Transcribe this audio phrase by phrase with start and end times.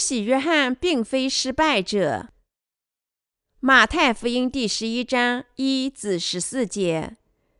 [0.00, 2.30] 喜约翰并非失败者。
[3.60, 7.18] 马太福音第十一章一至十四节，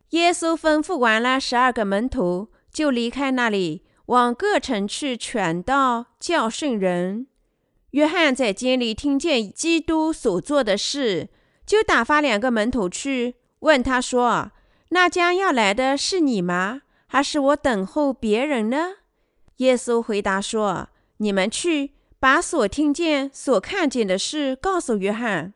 [0.09, 7.27] 耶稣吩咐完了十二个门徒，就离开那里，往各城去传道，教训人。
[7.91, 11.29] 约翰在监里听见基督所做的事，
[11.65, 14.51] 就打发两个门徒去问他说
[14.89, 16.81] ：“那将要来的是你吗？
[17.05, 18.93] 还是我等候别人呢？”
[19.57, 25.55] 耶稣回答说：“你们去，把所听见、所看见的事告诉约翰，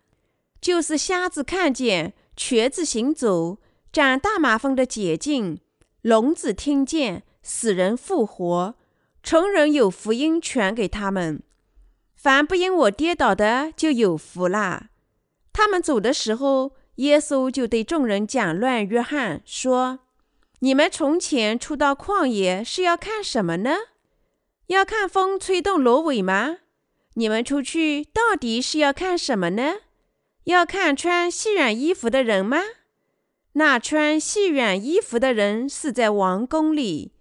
[0.59, 3.59] 就是瞎子看见，瘸子行走，
[3.93, 5.59] 长大麻风的解禁，
[6.01, 8.73] 聋子听见，死人复活，
[9.21, 11.43] 穷人有福音传给他们。”
[12.17, 14.90] 凡不因我跌倒的，就有福啦。
[15.53, 19.99] 他们走的时候，耶稣就对众人讲论约翰说
[20.62, 23.75] ：“你们从前出到旷野是要看什么呢？
[24.68, 26.58] 要看风吹动芦苇吗？
[27.13, 29.76] 你们出去到底是要看什么呢？
[30.46, 32.58] 要看穿细软衣服的人吗？
[33.54, 37.13] 那穿细软衣服的人是在王宫里。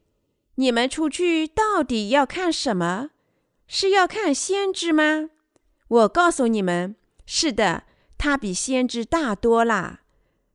[0.56, 3.10] 你们出去到底要看什么？”
[3.66, 5.30] 是要看先知吗？
[5.88, 7.84] 我告诉你们，是的，
[8.18, 10.00] 他比先知大多啦。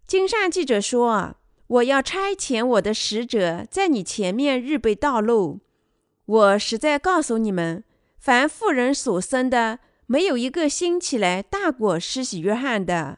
[0.06, 1.36] 经上记者说
[1.68, 5.62] ：“我要差遣我的使者在你前面预备道路。”
[6.30, 7.84] 我实在告诉你们，
[8.20, 13.18] 凡妇人所生的，没有一个兴起来大过施洗约翰的。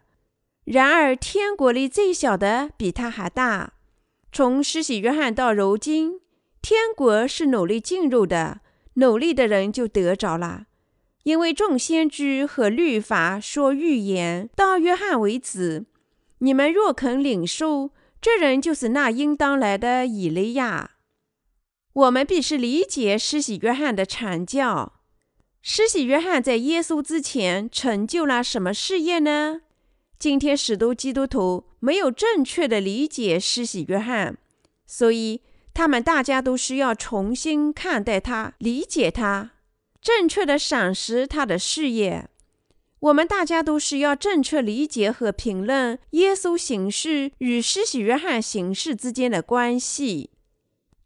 [0.63, 3.73] 然而天国里最小的比他还大。
[4.31, 6.21] 从施洗约翰到如今，
[6.61, 8.61] 天国是努力进入的。
[8.93, 10.67] 努力的人就得着了，
[11.23, 15.85] 因为众先知和律法说预言到约翰为止。
[16.37, 17.91] 你们若肯领受，
[18.21, 20.91] 这人就是那应当来的以利亚。
[21.93, 24.93] 我们必须理解施洗约翰的传教。
[25.61, 29.61] 施洗约翰在耶稣之前成就了什么事业呢？
[30.17, 34.37] 今天许多基督徒没有正确的理解施洗约翰，
[34.85, 35.41] 所以。
[35.73, 39.51] 他们大家都需要重新看待他，理解他，
[40.01, 42.27] 正确的赏识他的事业。
[42.99, 50.31] 我们大家都需要正确理解和评论耶稣行事与施洗约翰行事之间的关系，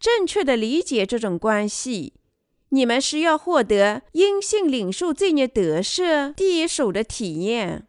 [0.05, 2.13] 正确的理解这种关系。
[2.69, 7.87] 你们是要获得因信领受罪孽得赦第一手的体验。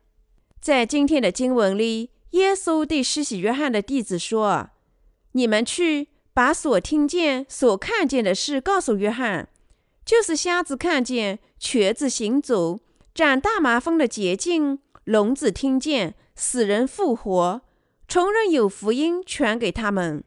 [0.58, 4.70] 在今天的经文里，耶稣对施洗约翰的弟子说
[5.32, 9.48] ：“你们去。”把所听见、所看见的事告诉约翰，
[10.04, 12.78] 就是瞎子看见、瘸子行走、
[13.14, 17.62] 长大麻风的捷径、聋子听见、死人复活、
[18.06, 20.22] 穷人有福音传给他们。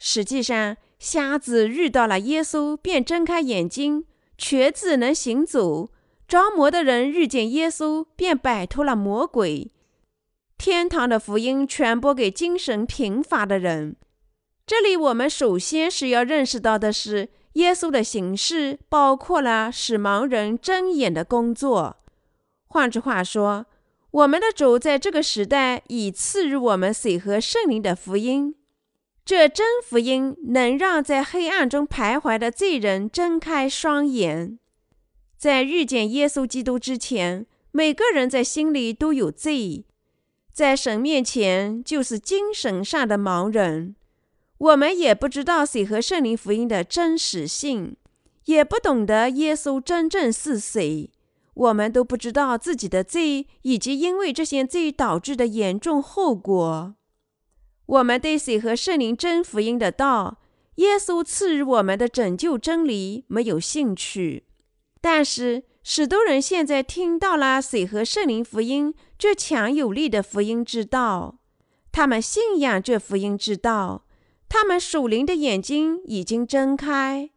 [0.00, 4.04] 实际上，瞎子遇到了耶稣便睁开眼睛，
[4.38, 5.90] 瘸子能行走；
[6.28, 9.72] 着魔的人遇见耶稣便摆脱了魔鬼。
[10.56, 13.96] 天堂的福音传播给精神贫乏的人。
[14.64, 21.96] 这里我们首先是要认识到的是，耶稣的形式包括了使盲人睁眼的工作。
[22.68, 23.66] 换句话说，
[24.12, 28.54] 我们的主在这个时代已赐予我们水和圣灵的福音。
[29.24, 34.58] 这真福音能让在黑暗中徘徊的罪人睁开双眼。
[35.38, 39.84] 在遇见耶稣基督之前，每个人在心里都有罪，
[40.52, 43.94] 在神面前就是精神上的盲人。
[44.58, 47.96] 我们也不知道水和圣灵福音的真实性，
[48.44, 51.10] 也不懂得耶稣真正是谁。
[51.54, 56.94] 我们都不知道自己的罪，以及因为这些罪导致的严重后果。
[57.86, 60.38] 我们对水和圣灵真福音的道，
[60.76, 64.44] 耶稣赐予我们的拯救真理没有兴趣。
[65.00, 71.38] 但是，许多人现在听到了水和圣灵福音这强有力的福音之道，
[71.90, 74.04] 他们信仰这福音之道。
[74.48, 77.30] 他们属灵的眼睛已经睁开，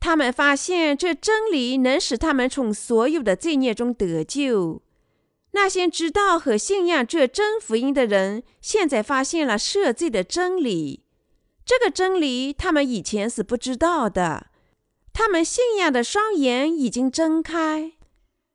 [0.00, 4.80] 他们发现这真理能使他们从所有的罪孽中得救。
[5.52, 11.04] 那些知道和信仰这真福音的人，现在发现了赦罪的真理。
[11.64, 14.48] 这个真理他们以前是不知道的。
[15.12, 17.92] 他们信仰的双眼已经睁开，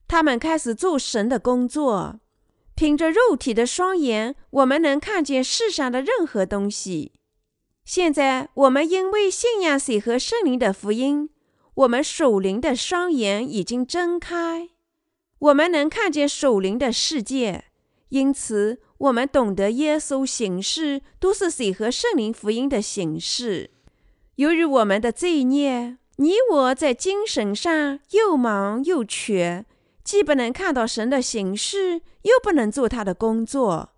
[0.08, 2.20] 他们开始做神的工作。
[2.76, 7.12] 凭着肉体的双眼，我们能看见世上的任何东西。
[7.86, 11.30] 现在我们因为信仰水和圣灵的福音，
[11.76, 14.70] 我们属灵的双眼已经睁开，
[15.44, 17.66] 我们能看见属灵的世界。
[18.10, 23.72] 因此，我们懂得耶稣行事都是水和圣灵福音的形式。
[24.36, 29.66] 由于我们的罪孽，你我在精神上又忙又缺，
[30.04, 33.90] 既不能看到神的形式，又不能做他的工作。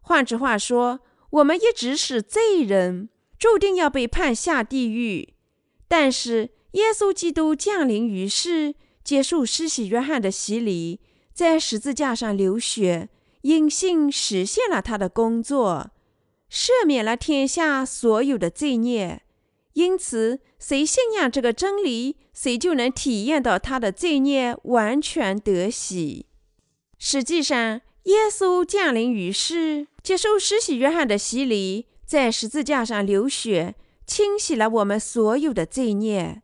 [0.00, 1.00] 换句话说，
[1.30, 5.34] 我们一直是罪人，注定要被判下地狱。
[5.86, 11.00] 但是耶稣基督降临于世，接受施洗约翰的洗礼，
[11.32, 13.08] 在十字架上流血，
[13.42, 15.90] 因信实现了他的工作，
[16.50, 19.22] 赦免了天下所有的罪孽。
[19.74, 26.26] 因此，谁信仰这个真理，谁就能体验到他的罪孽完全得洗。
[26.98, 33.76] 实际上，耶稣降临于世，接受施洗约翰的洗礼，在十字架上流血，
[34.06, 36.42] 清洗了我们所有的罪孽。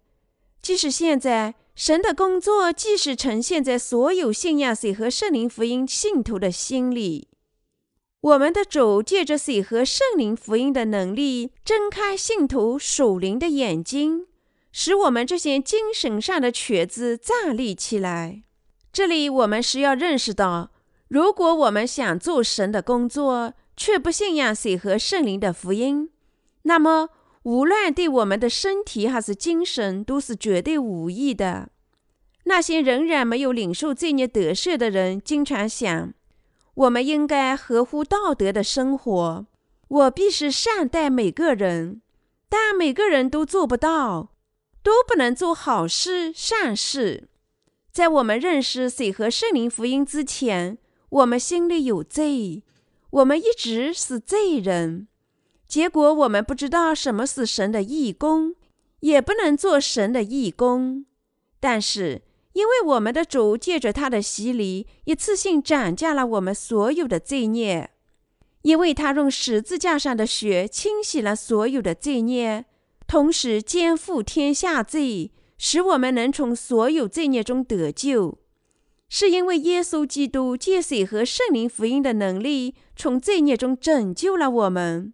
[0.62, 7.28] 即使现在，神的工作即使呈现在所有信仰谁和圣灵福音信徒的心里。
[8.23, 14.26] 我们的主借着水和圣灵福音的能力，睁开信徒属灵的眼睛，
[14.73, 18.44] 使我们这些精神上的瘸子站立起来。
[18.90, 20.70] 这里我们是要认识到，
[21.08, 26.08] 如果我们想做神的工作，却不信仰水和圣灵的福音，
[26.62, 27.11] 那么
[27.46, 31.69] 无论对我们的身体还是精神，都是绝对无益的。
[32.43, 36.12] 那些仍然没有领受罪孽得赦的人，经常想。
[36.75, 39.46] 我们应该合乎道德的生活。
[39.87, 42.02] 我必须善待每个人，
[42.48, 44.32] 但每个人都做不到，
[44.82, 47.28] 都不能做好事善事。
[47.92, 50.78] 在我们认识水和圣灵福音之前，
[51.10, 52.64] 我们心里有罪，
[53.10, 55.06] 我们一直是罪人。
[55.66, 58.54] 结果我们不知道什么是神的义工，
[59.00, 61.06] 也不能做神的义工。
[61.60, 62.22] 但是。
[62.56, 67.90] 因为我们的主借着他的洗礼，一次性斩价了我们所有的罪孽；
[68.62, 72.64] 因为他用十字架上的血清洗了所有的罪孽，
[73.06, 78.38] 同时肩负天下罪，使我们能从所有罪孽中得救；
[79.10, 85.12] 是因为耶稣基督借水和圣灵福音的能力，从罪孽中拯救了我们。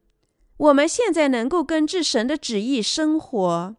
[0.62, 3.76] 我们现在能够根据神的旨意生活。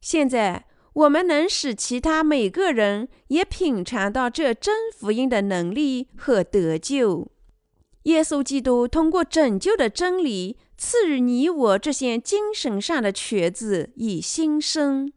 [0.00, 0.66] 现在。
[0.96, 7.28] 我们能使其他每个人也品尝到这真福音的能力和得救。
[8.04, 15.12] 耶稣基督通过拯救的真理，赐予你我这些精神上的瘸子以新生，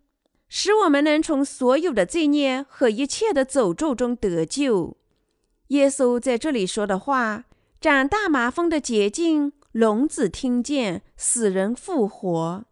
[0.49, 4.97] 使我们能从所有的罪孽和一切的诅咒中得救。
[5.67, 7.45] 耶稣在这里说的话：
[7.79, 12.65] 长大麻风的捷径，聋子听见，死人复活。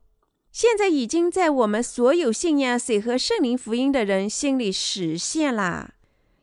[0.52, 5.94] 现在已经在我们所有信仰水和圣灵福音的人心里实现了。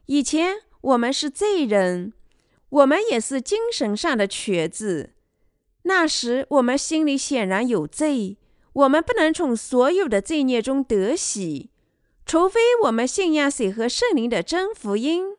[0.06, 2.12] 以前我们是罪人，
[2.68, 5.10] 我们也是精神上的瘸子。
[5.82, 8.36] 那时我们心里显然有罪，
[8.74, 11.70] 我们不能从所有的罪孽中得喜，
[12.24, 15.36] 除非我们信仰水和圣灵的真福音。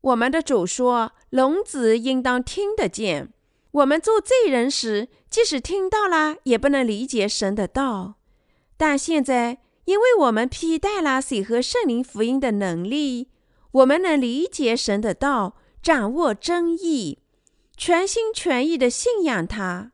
[0.00, 3.34] 我们的主说：“聋子应当听得见。”
[3.72, 8.14] 我们做罪人时，即使听到了，也不能理解神的道。
[8.76, 13.28] 但现在，因为我们披戴了水和圣灵福音的能力，
[13.70, 17.20] 我们能理解神的道，掌握真意，
[17.76, 19.92] 全心全意的信仰他。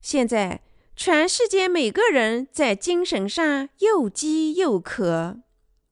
[0.00, 0.62] 现在，
[0.94, 5.38] 全世界每个人在精神上又饥又渴，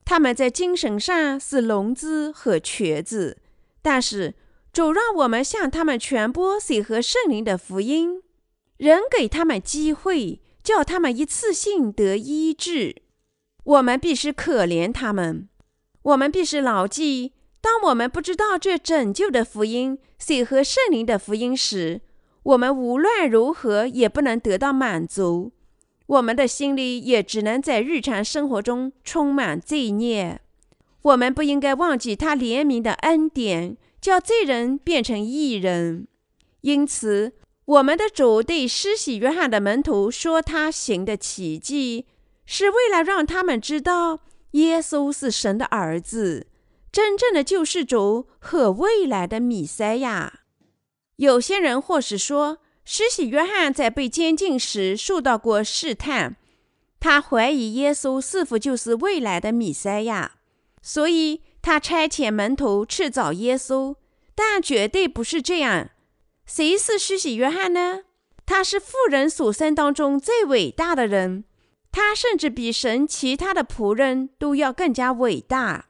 [0.04, 3.38] 他们在精神上是聋子和瘸子，
[3.82, 4.36] 但是。
[4.72, 8.22] 主让我们向他们传播水和圣灵的福音，
[8.76, 13.02] 仍给他们机会，叫他们一次性得医治。
[13.64, 15.48] 我们必须可怜他们，
[16.02, 22.00] 我们必须牢记：当我们不知道这拯救的福音、水和圣灵的福音时，
[22.44, 25.52] 我们无论如何也不能得到满足。
[26.06, 30.40] 我们的心里也只能在日常生活中充满罪孽。
[31.02, 33.76] 我们不应该忘记他怜悯的恩典。
[34.00, 36.08] 叫罪人变成义人，
[36.62, 37.34] 因此
[37.66, 42.06] 我们的主对施洗约翰的门徒说：“他行的奇迹，
[42.46, 44.20] 是为了让他们知道
[44.52, 46.46] 耶稣是神的儿子，
[46.90, 50.40] 真正的救世主和未来的弥赛亚。”
[51.16, 56.36] 有些人或是说，施洗约翰在被监禁时受到过试探，
[56.98, 60.36] 他怀疑耶稣是否就是未来的弥赛亚，
[60.80, 61.42] 所以。
[61.62, 63.96] 他差遣门徒去找耶稣，
[64.34, 65.90] 但绝对不是这样。
[66.46, 68.00] 谁是施洗约翰呢？
[68.46, 71.44] 他是富人所生当中最伟大的人，
[71.92, 75.86] 他甚至比神其他的仆人都要更加伟大。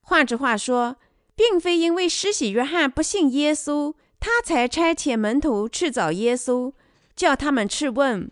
[0.00, 0.96] 换句话说，
[1.36, 6.72] 并非因为施洗约翰不信耶稣，他才差遣门徒去找耶稣，
[7.14, 8.30] 叫他们去问：“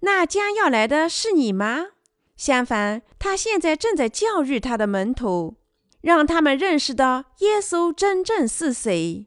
[0.00, 1.86] 那将要来的是你吗？
[2.36, 5.56] 相反，他现在正在教育他的门徒，
[6.06, 9.26] 让他们认识到耶稣真正是谁。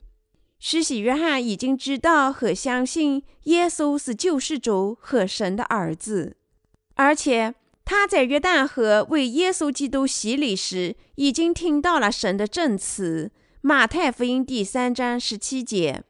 [0.60, 6.38] 施洗约翰已经知道和相信耶稣是救世主和神的儿子，
[6.96, 13.34] 而且他在约旦河为耶稣基督洗礼时，已经听到了神的证词。
[13.60, 16.04] 马太福音第三章十七节，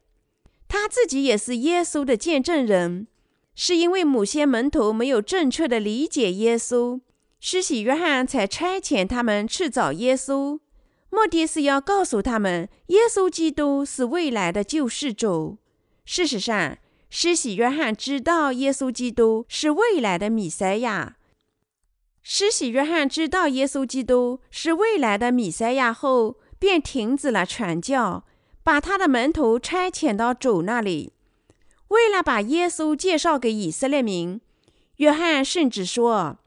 [0.68, 3.08] 他自己也是耶稣的见证人。
[3.56, 7.02] 是因为某些门徒没有正确的理解耶稣，
[7.39, 10.60] 施洗约翰才差遣他们去找耶稣，
[11.10, 15.58] 目的是要告诉他们，耶稣基督是未来的救世主。
[16.05, 16.77] 事实上，
[17.10, 21.15] 施洗约翰知道耶稣基督是未来的弥赛亚。
[22.22, 28.25] 施洗约翰知道耶稣基督是未来的弥赛亚后，便停止了传教，
[28.63, 31.13] 把他的门徒差遣到主那里。
[31.88, 34.39] 为了把耶稣介绍给以色列民，
[34.98, 36.38] 约翰甚至说：“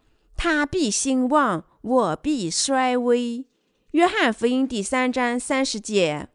[0.43, 3.47] 他必兴旺，我必衰微。”
[3.93, 6.31] 约翰福音第三章三十节。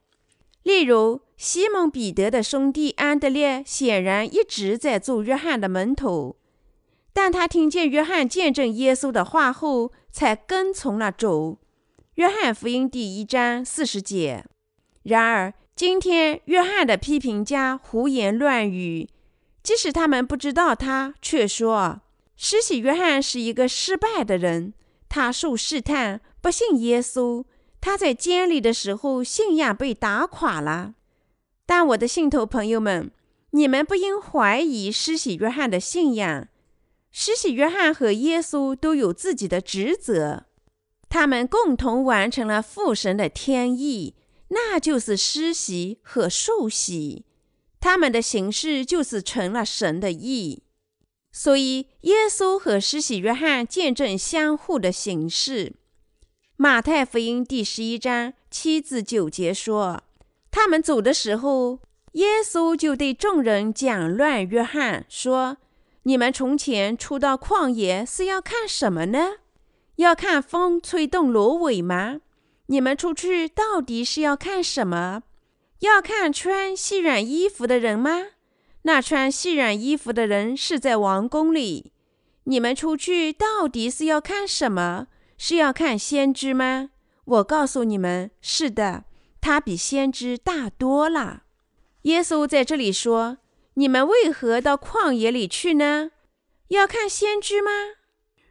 [0.64, 6.38] 例如，西蒙彼得的兄弟安德烈显然一直在做约翰的门徒，
[7.12, 11.58] 但他听见约翰见证耶稣的话后，才跟从了主。
[12.14, 14.46] 约翰福音第一章四十节。
[15.04, 19.10] 然而，今天，约翰的批评家胡言乱语，
[19.62, 22.00] 即使他们不知道他，却说
[22.38, 24.74] 施洗约翰是一个失败的人。
[25.10, 27.44] 他受试探，不信耶稣。
[27.82, 30.96] 他在监里的时候，信仰被打垮了。
[31.66, 33.12] 但我的信徒朋友们，
[33.52, 36.48] 你们不应怀疑施洗约翰的信仰。
[37.12, 40.46] 施洗约翰和耶稣都有自己的职责，
[41.10, 44.16] 他们共同完成了父神的天意。
[44.50, 47.26] 那就是施洗和受洗，
[47.80, 50.64] 他们的形式就是成了神的意。
[51.40, 55.76] 所以，耶稣和施洗约翰见证相互的形式。
[56.56, 60.02] 马太福音第十一章七至九节说
[60.50, 61.78] ：“他们走的时候，
[62.14, 65.58] 耶稣就对众人讲乱约翰说
[66.04, 69.34] ：‘你们从前出到旷野是要看什么呢？
[69.98, 72.22] 要看风吹动芦苇吗？’”
[72.66, 75.22] 你们出去到底是要看什么？
[75.82, 78.24] 要看穿细软衣服的人吗？
[78.84, 81.92] 那穿细软衣服的人是在王宫里。
[82.46, 85.08] 你们出去到底是要看什么？
[85.38, 86.90] 是要看先知吗？
[87.26, 89.04] 我告诉你们，是的，
[89.42, 91.44] 他比先知大多了。
[92.04, 93.40] 耶稣在这里说
[93.76, 96.12] ：“你们为何到旷野里去呢？
[96.70, 97.72] 要看先知吗？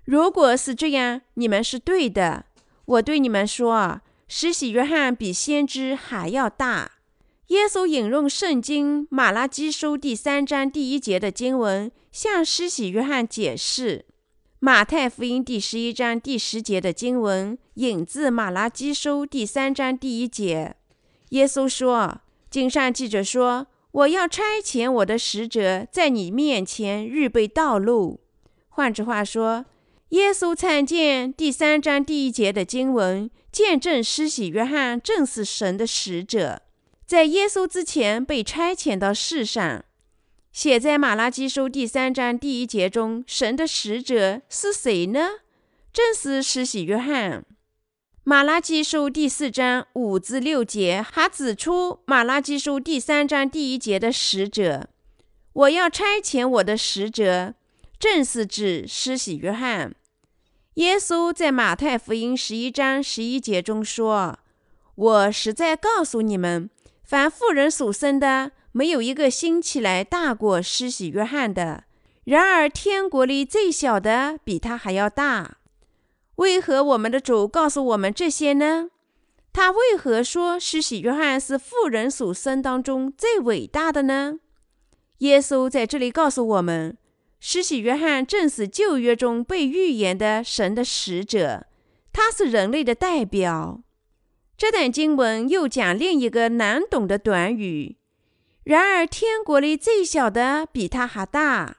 [0.05, 2.45] 如果是这样，你们是对的。
[2.85, 6.96] 我对你们说。”施洗约翰比先知还要大。
[7.49, 14.05] 耶稣引用圣经马拉基书第三章第一节的经文，向施洗约翰解释。
[14.59, 20.75] 马太福音第十一章第十节的经文引自马拉基书第三章第一节。
[21.29, 28.19] 耶稣说：“经上记着说，我要差遣我的使者在你面前预备道路。”
[28.71, 29.65] 换句话说，
[30.09, 33.31] 耶稣参见第三章第一节的经文。
[33.53, 36.61] 见证施洗约翰正是神的使者，
[37.07, 39.85] 在耶稣之前被差遣到世上。
[40.53, 45.29] 写在马拉基书第三章第一节中，神的使者是谁呢？
[45.93, 47.45] 正是施洗约翰。
[48.25, 54.89] 马拉基书第四章五至六节还指出马拉基书第三章第一节的使者
[55.53, 57.55] ：“我要差遣我的使者，
[58.01, 59.95] 正是指施洗约翰。”
[60.75, 64.39] 耶稣在马太福音十一章十一节中说
[64.97, 66.69] ：“我实在告诉你们，
[67.07, 71.85] 凡妇人所生的，没有一个兴起来大过施洗约翰的。
[72.25, 75.59] 然而天国里最小的比他还要大。
[76.35, 78.91] 为何我们的主告诉我们这些呢？
[79.53, 84.41] 他为何说施洗约翰是妇人所生当中最伟大的呢？
[85.19, 86.99] 耶稣在这里告诉我们。”
[87.39, 91.67] 施洗约翰正是旧约中被预言的神的使者，
[92.13, 93.83] 他是人类的代表。
[94.57, 97.97] 这段经文又讲另一个难懂的短语
[98.65, 101.77] ：“然而天国里最小的比他还大。”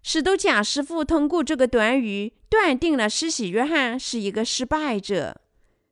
[0.00, 5.40] 使徒贾师傅通过这个短语断定了施洗约翰是一个失败者。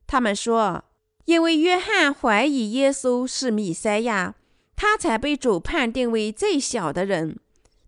[0.06, 0.84] 他们说，
[1.24, 4.34] 因为约翰怀疑耶稣是弥赛亚，
[4.76, 7.38] 他才被主判定为最小的人。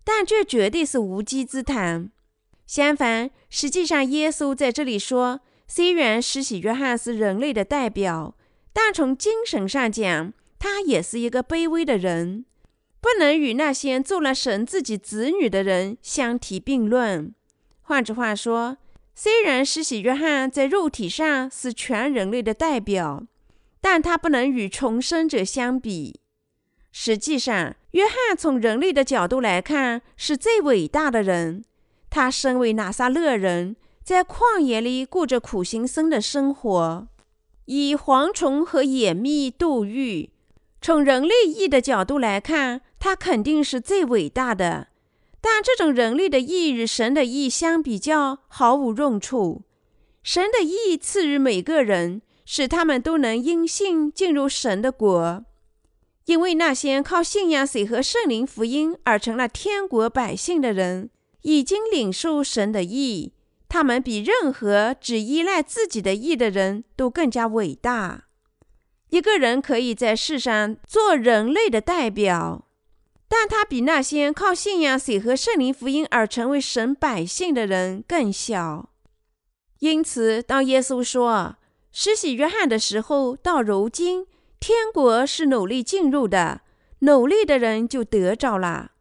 [0.02, 2.10] 但这绝对是无稽之谈。
[2.66, 8.36] 相反，实际上，耶稣在这里说，虽然施洗约翰是人类的代表，
[8.72, 12.44] 但从精神上讲，他也是一个卑微的人，
[13.00, 17.34] 不能与那些做了神自己子女的人相提并论。
[17.82, 18.78] 换句话说，
[19.14, 23.26] 虽然施洗约翰在肉体上是全人类的代表，
[23.80, 26.20] 但他不能与重生者相比。
[26.90, 31.64] 实际上，约翰从人类的角度来看是最伟大的人。
[32.08, 37.08] 他身为拿撒勒人，在旷野里过着苦行僧的生活，
[37.64, 40.28] 以蝗虫和野蜜度日。
[40.82, 44.88] 从人类义的角度来看，它肯定是最伟大的。
[45.40, 49.62] 但这种人类的义与神的义相比较毫无用处。
[50.22, 55.44] 神的义赐予每个人，使他们都能因信进入神的国。
[56.26, 61.10] 因为那些靠信仰水和圣灵福音而成了天国百姓的人，
[61.42, 63.33] 已经领受神的义，
[63.74, 68.26] 他们比任何只依赖自己的义的人都更加伟大。
[69.08, 72.68] 一个人可以在世上做人类的代表，
[73.26, 78.90] 但他比那些靠信仰水和圣灵福音而成为神百姓的人更小。
[79.80, 81.56] 因此，当耶稣说
[81.90, 84.28] 施洗约翰的时候，到如今。
[84.60, 86.60] 天国是努力进入的，
[87.00, 88.92] 努力的人就得着了。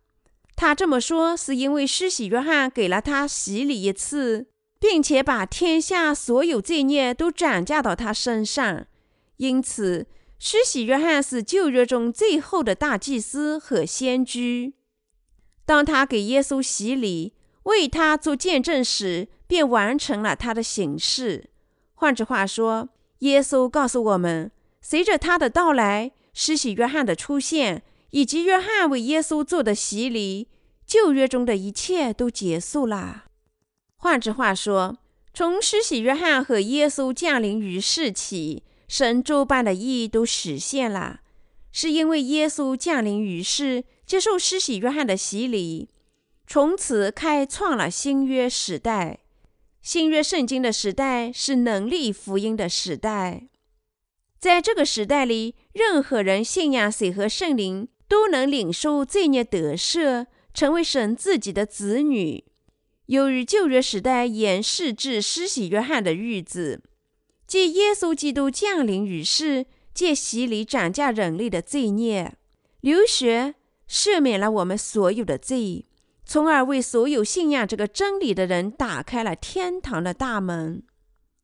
[0.55, 4.47] 他这么说，是因为施洗约翰给了他洗礼一次，
[4.83, 8.85] 并且把天下所有罪孽都转嫁到他身上。
[9.37, 14.73] 因此，施洗约翰是旧约中最后的大祭司和先知。
[15.65, 17.31] 当他给耶稣洗礼，
[17.63, 21.49] 为他做见证时，便完成了他的形式。
[21.93, 24.51] 换句话说，耶稣告诉我们。
[24.81, 30.49] 随着他的到来，施洗约翰的出现，以及约翰为耶稣做的洗礼，
[30.85, 33.23] 旧约中的一切都结束了。
[34.03, 34.97] 换句话说，
[35.33, 41.21] 从施洗约翰和耶稣降临于世起，神周般的意义都实现了，
[41.71, 45.87] 是因为耶稣降临于世，接受施洗约翰的洗礼，
[46.45, 49.19] 从此开创了新约时代。
[49.81, 53.47] 新约圣经的时代是能力福音的时代。
[54.37, 62.43] 在这个时代里，任何人信仰水和圣灵，都能领受罪孽得赦，成为神自己的子女。
[63.13, 66.81] 由于旧约时代延续至施洗约翰的日子，
[67.45, 72.33] 即耶稣基督降临于世，借洗礼斩价人类的罪孽，
[72.81, 73.53] 流血
[73.87, 75.85] 赦免了我们所有的罪，
[76.25, 80.81] 从而为所有信仰这个真理的人打开了天堂的大门。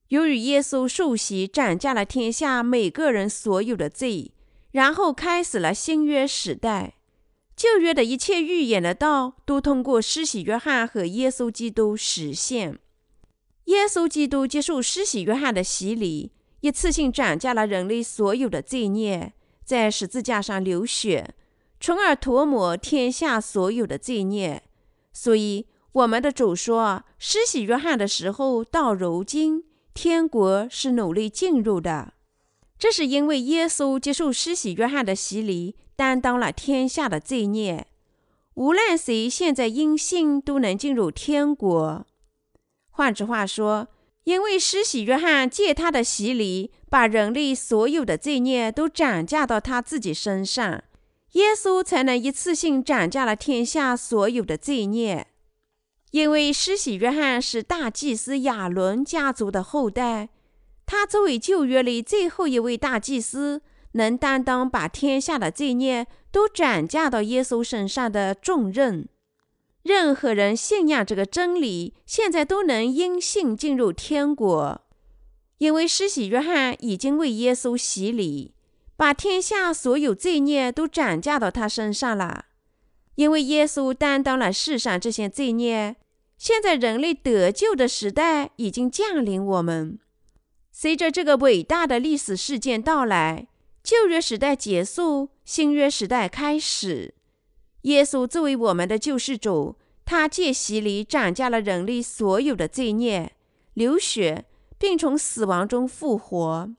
[0.08, 4.34] 由于耶稣受洗斩价了天下每个人所有的罪，
[4.71, 6.95] 然后开始了新约时代。
[7.59, 12.79] 旧约的一切预言的道都通过施洗约翰和耶稣基督实现。
[13.65, 19.33] 耶稣基督接受施洗约翰的洗礼，一次性斩下了人类所有的罪孽，
[19.65, 21.35] 在十字架上流血，
[21.81, 24.63] 从而涂抹天下所有的罪孽。
[25.11, 29.65] 所以，我们的主说，施洗约翰的时候到如今。
[29.93, 32.13] 天国是努力进入的，
[32.77, 37.88] 这是因为耶稣接受施洗约翰的洗礼，担当了天下的罪孽。
[38.53, 42.05] 无论谁现在因信都能进入天国。
[42.89, 43.89] 换句话说，
[44.23, 50.81] 因为施洗约翰借他的洗礼，把人类所有的罪孽都转嫁到他自己身上，
[51.33, 55.27] 耶稣才能一次性转嫁了天下所有的罪孽。
[56.12, 60.29] 因为施洗约翰是大祭司亚伦家族的后代，
[60.85, 63.62] 他作为旧约里最后一位大祭司，
[63.93, 69.08] 能担当把天下的罪孽都转嫁到耶稣身上的重任。
[69.82, 74.82] 任何人信仰这个真理，现在都能因信进入天国，
[75.58, 78.54] 因为施洗约翰已经为耶稣洗礼，
[78.95, 82.45] 把天下所有罪孽都转嫁到他身上了。
[83.15, 85.97] 因为耶稣担当了世上这些罪孽，
[86.38, 89.45] 现在人类得救的时代已经降临。
[89.45, 89.99] 我们
[90.71, 93.48] 随着这个伟大的历史事件到来，
[93.83, 97.15] 旧约时代结束，新约时代开始。
[97.83, 103.35] 耶稣作为我们的救世主，他借洗礼斩下了人类所有的罪孽，
[103.73, 104.45] 流血，
[104.77, 106.69] 并从死亡中复活，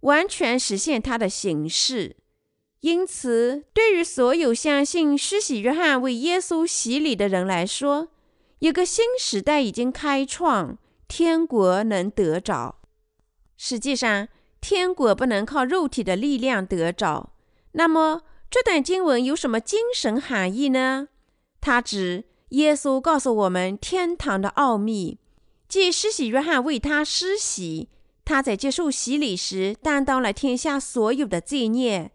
[0.00, 2.16] 完全实现他的形式。
[2.80, 8.08] 因此，对于所有相信施洗约翰为耶稣洗礼的人来说，
[8.58, 10.76] 一个新时代已经开创，
[11.08, 12.80] 天国能得着。
[13.56, 14.28] 实际上，
[14.62, 17.34] 天国不能靠肉体的力量得着。
[17.72, 21.08] 那么，这段经文有什么精神含义呢？
[21.60, 25.18] 它指耶稣告诉我们天堂的奥秘，
[25.68, 27.88] 即施洗约翰为他施洗，
[28.24, 32.12] 他在接受洗礼时担当了天下所有的罪孽。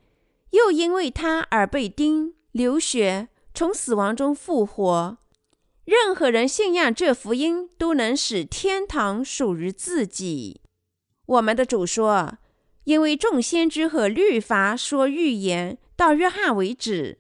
[0.52, 5.18] 又因为他而被钉、流血、从死亡中复活，
[5.84, 10.62] 任何人信仰这福音，都能使天堂属于自己。
[11.28, 12.38] 我们的主说
[12.84, 17.20] ：“因为众先知和律法说预言，到约翰为止。”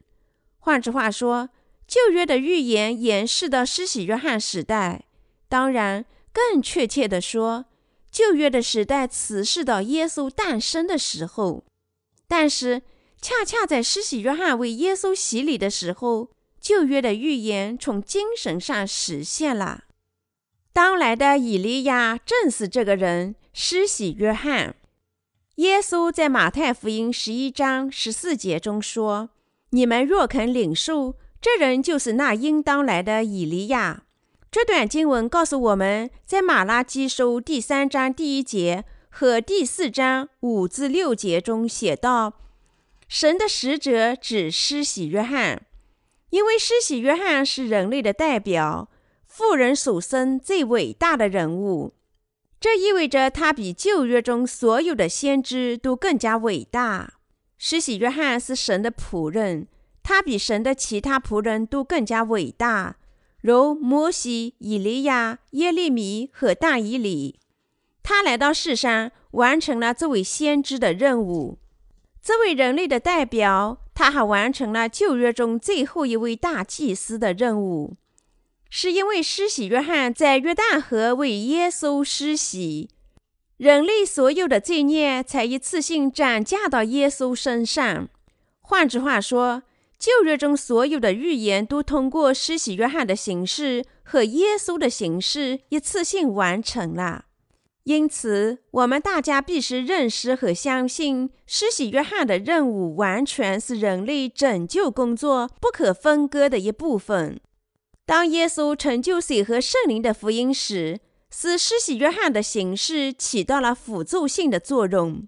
[0.60, 1.50] 换句话说，
[1.88, 5.06] 旧约的预言延续到施洗约翰时代。
[5.48, 7.65] 当然，更确切地说，
[8.12, 11.63] 旧约的时代持续到耶稣诞生的时候。
[12.28, 12.82] 但是，
[13.22, 19.86] 恰恰在施洗约翰为耶稣洗礼的时候，旧约的预言从精神上实现了。
[20.74, 24.76] 当来的以利亚正是这个人，施洗约翰。
[25.56, 29.32] 耶稣在马太福音十一章十四节中说
[29.74, 34.04] ：“你们若肯领受，这人就是那应当来的以利亚。”
[34.52, 42.34] 这段经文告诉我们，在马拉基书第三章第一节和第四章五至六节中写道
[43.10, 45.63] ：“神的使者指施洗约翰。”
[46.30, 48.91] 因为施洗约翰是人类的代表，
[49.26, 51.96] 妇人所生最伟大的人物，
[52.60, 57.13] 这意味着他比旧约中所有的先知都更加伟大。
[57.58, 59.67] 施洗约翰是神的仆人，
[60.02, 62.98] 他比神的其他仆人都更加伟大，
[63.41, 67.39] 如摩西、以利亚、耶利米和大以里。
[68.02, 71.60] 他来到世上，完成了这位先知的任务。
[72.22, 77.98] 这位人类的代表，他还完成了旧约中最后一位大祭司的任务，
[78.69, 82.89] 是因为施洗约翰在约旦河为耶稣施洗，
[83.58, 88.10] 人类所有的罪孽才一次性转嫁到耶稣身上。
[88.60, 89.63] 换句话说，
[89.97, 97.25] 旧约中所有的预言都通过施洗约翰的形式和耶稣的形式一次性完成了。
[97.86, 107.39] 因此，我们大家必须认识和相信，施洗约翰的任务完全是人类拯救工作不可分割的一部分。
[108.08, 115.28] 当耶稣成就水和圣灵的福音时，是施洗约翰的形式起到了辅助性的作用。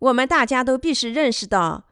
[0.00, 1.84] 我们大家都必须认识到，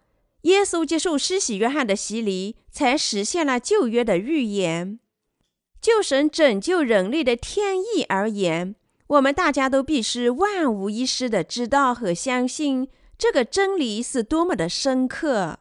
[0.42, 4.98] 耶稣接受施洗约翰的洗礼，才实现了旧约的预言。
[5.80, 8.74] 就神拯救人类的天意而言。
[9.06, 15.60] 我们大家都必须万无一失地知道和相信这个真理是多么的深刻。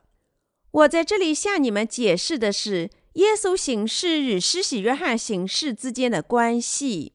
[0.72, 7.14] 我在这里向你们解释的是耶稣行事与施洗约翰行事之间的关系，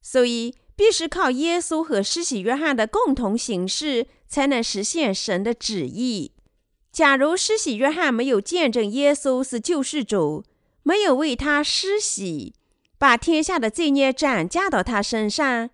[0.00, 6.32] 所以必须靠耶稣和施洗约翰的共同行事，才能实现神的旨意。
[6.90, 10.42] 假如施洗约翰没有见证耶稣是救世主，
[10.82, 12.54] 没有为他施洗，
[12.98, 15.70] 把天下的罪孽转嫁到他身上，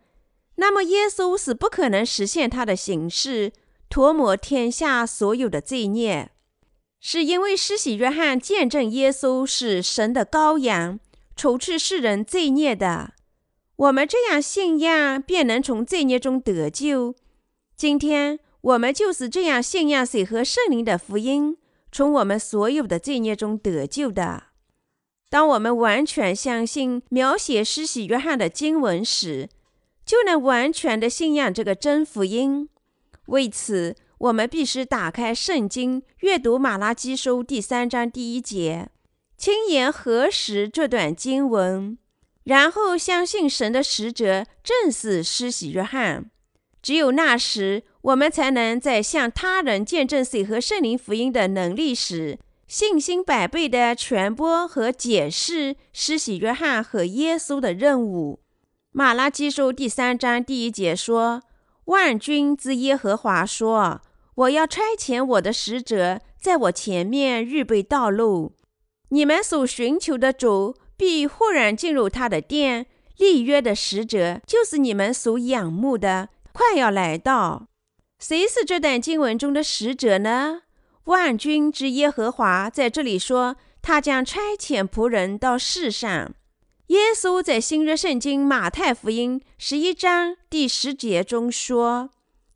[0.56, 3.52] 那么耶稣是不可能实现他的形式，
[3.88, 6.32] 涂抹天下所有的罪孽。
[7.00, 10.98] 是因为施洗约翰见证耶稣是神的羔羊，
[11.36, 13.14] 除去世人罪孽的。
[13.76, 17.14] 我们这样信仰，便能从罪孽中得救。
[17.76, 21.56] 今天我们就是这样信仰水和圣灵的福音，
[21.92, 24.44] 从我们所有的罪孽中得救的。
[25.30, 29.48] 当我们完全相信描写施洗约翰的经文时，
[30.04, 32.68] 就能完全的信仰这个真福音。
[33.26, 38.88] 为此，我们必须打开圣经，阅读马拉基书第三章第一节，
[39.36, 41.96] 亲眼核实这段经文，
[42.42, 46.30] 然后相信神的使者正是施洗约翰。
[46.82, 52.38] 只有那时，我们才能在向他人见证水和圣灵福音的能力时。
[52.66, 58.40] 信心百倍的传播和解释施洗约翰和耶稣的任务。
[58.92, 61.42] 马拉基书第三章第一节说
[61.86, 64.02] ：“万军之耶和华说，
[64.38, 68.52] 我要差遣我的使者在我前面预备道路。
[69.08, 72.86] 你们所寻求的主必忽然进入他的殿。
[73.16, 77.66] 立约的使者就是你们所仰慕的，快要来到。
[78.20, 80.62] 谁是这段经文中的使者呢？”
[81.06, 86.32] 万军之耶和华在这里说，他将差遣仆人到世上。
[86.88, 92.10] 耶稣在新约圣经马太福音十一章第十节中说，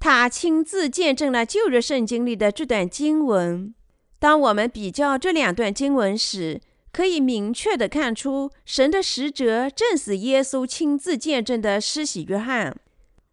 [0.04, 3.72] 他亲自见证了旧约圣经里的这段经文。
[4.18, 6.60] 当我们比较这两段经文时，
[6.90, 12.76] 可以明确地看出，神的使者正是耶稣亲自见证的施洗约翰。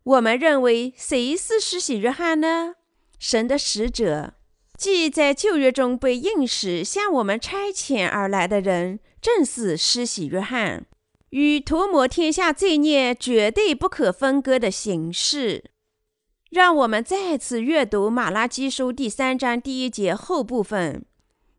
[0.03, 2.75] 我们认为，谁是施洗约翰呢？
[3.17, 4.35] 神的使者。
[4.77, 10.85] 即在旧约中被应许向我们差遣而来的人，正是施洗约翰，
[11.31, 15.71] 与涂抹天下罪孽绝对不可分割的形式。
[16.49, 21.05] 让我们再次阅读马拉基书第三章第一节后部分：“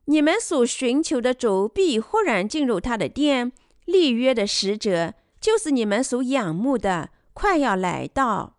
[0.06, 3.52] 你们所寻求的主必忽然进入他的殿，
[3.84, 8.56] 立约的使者，就是你们所仰慕的，快要来到。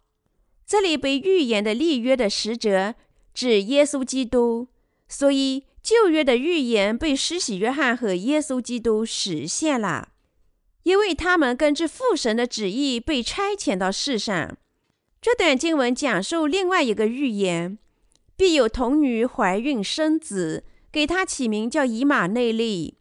[0.66, 2.96] 这里被预言的立约的使者
[3.34, 4.70] 指耶稣基督，
[5.10, 10.14] 所以旧约的预言被施洗约翰和耶稣基督实现了，
[10.84, 14.56] 因为他们根据父神的旨意被差遣到世上。
[15.22, 17.78] 这段经文讲述另外一个预言：
[18.36, 22.98] 必有童女怀孕生子，给他起名叫以马内利。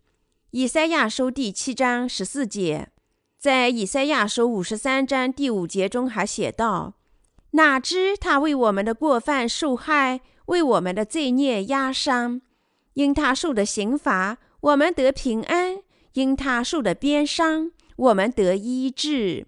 [0.51, 2.91] 以赛亚书第七章十四节，
[3.39, 6.93] 在以赛亚书五十三章第五节中还写道
[7.53, 12.43] ：“哪知他为我们的过犯受害，为我们的罪孽压伤。
[12.93, 15.77] 因他受的刑罚，我们得平安；
[16.13, 19.47] 因他受的鞭伤，我们得医治。”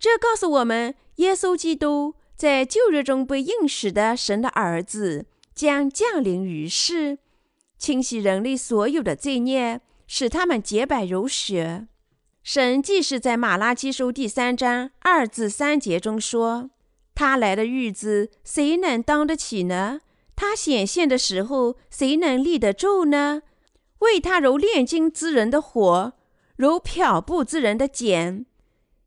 [0.00, 7.18] 这告诉我们，耶稣基督在旧约中被应许的神的儿子将降临于世，
[7.78, 9.80] 清洗人类所有的罪孽。
[10.08, 11.88] 使他们洁白如雪。
[12.42, 16.70] 神即是在马拉基书第三章二至三节中说
[17.12, 20.00] ：“他来的日子，谁能当得起呢？
[20.36, 23.42] 他显现的时候，谁能立得住呢？
[23.98, 26.12] 为他如炼金之人的火，
[26.54, 28.46] 如漂布之人的碱，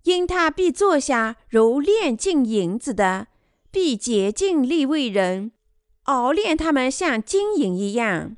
[0.04, 3.28] 因他必坐下如炼尽银子的，
[3.72, 5.52] 必洁净利未人，
[6.04, 8.36] 熬炼他们像金银一样。”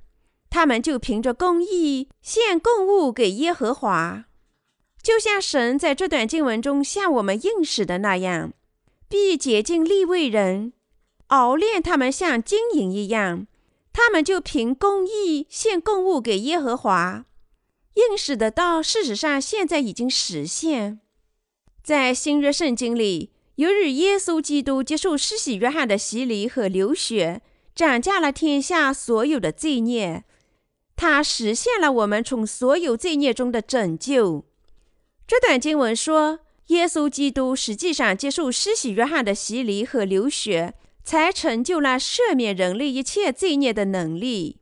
[0.50, 4.26] 他们就凭着公义献供物给耶和华，
[5.02, 8.52] 就像神在这段经文中向我们应许的那样，
[9.08, 10.74] 必洁净立位人，
[11.28, 13.48] 熬炼他们像金银一样。
[13.94, 17.26] 他们就凭公义献供物给耶和华。
[17.94, 21.00] 应许的道，事实上现在已经实现。
[21.84, 27.42] 在新约圣经里，由于耶稣基督接受施洗约翰的洗礼和流血，
[27.74, 30.24] 斩下了天下所有的罪孽。
[30.96, 34.46] 他实现了我们从所有罪孽中的拯救。
[35.28, 44.58] 这段经文说，耶稣基督实际上接受施洗约翰的洗礼和流血，才成就了赦免人类一切罪孽的能力。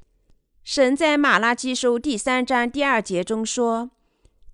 [0.63, 3.91] 神在马拉基书第三章第二节中说：“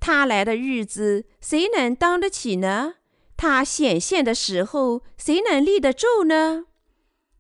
[0.06, 2.94] 他来的日子，谁能当得起呢？
[3.36, 6.66] 他显现的时候，谁能立得住呢？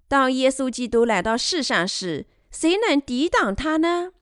[0.08, 4.13] 当耶稣基督来到世上时，谁能抵挡他呢？”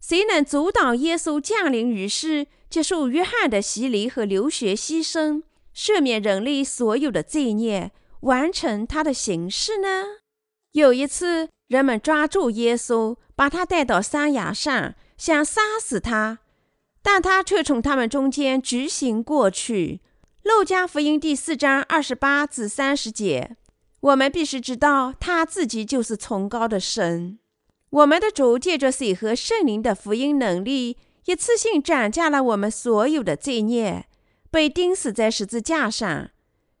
[0.00, 5.42] 谁能阻挡耶稣降临于世，接受约翰的洗礼和流血牺牲，
[5.76, 10.04] 赦免人类所有的罪孽，完成他的形式呢？
[10.72, 16.38] 有一次，人们抓住耶稣，把他带到山崖上，想杀死他，
[17.02, 20.00] 但他却从他们中间直行过去。
[20.42, 23.56] 路加福音第四章二十八至三十节，
[24.00, 27.38] 我们必须知道，他自己就是崇高的神。
[27.90, 34.06] 我们的主借着水和圣灵的福音能力，一次性斩下了我们所有的罪孽，
[34.50, 36.30] 被钉死在十字架上，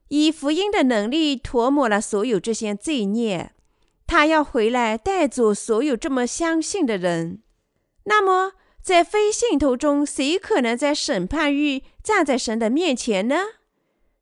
[0.08, 3.52] 以福音的能力涂抹了所有这些罪孽。
[4.06, 7.42] 他要回来带走所有这么相信的人。
[8.04, 13.36] 那么，在非信徒中，谁可能在审判日站在神的面前呢？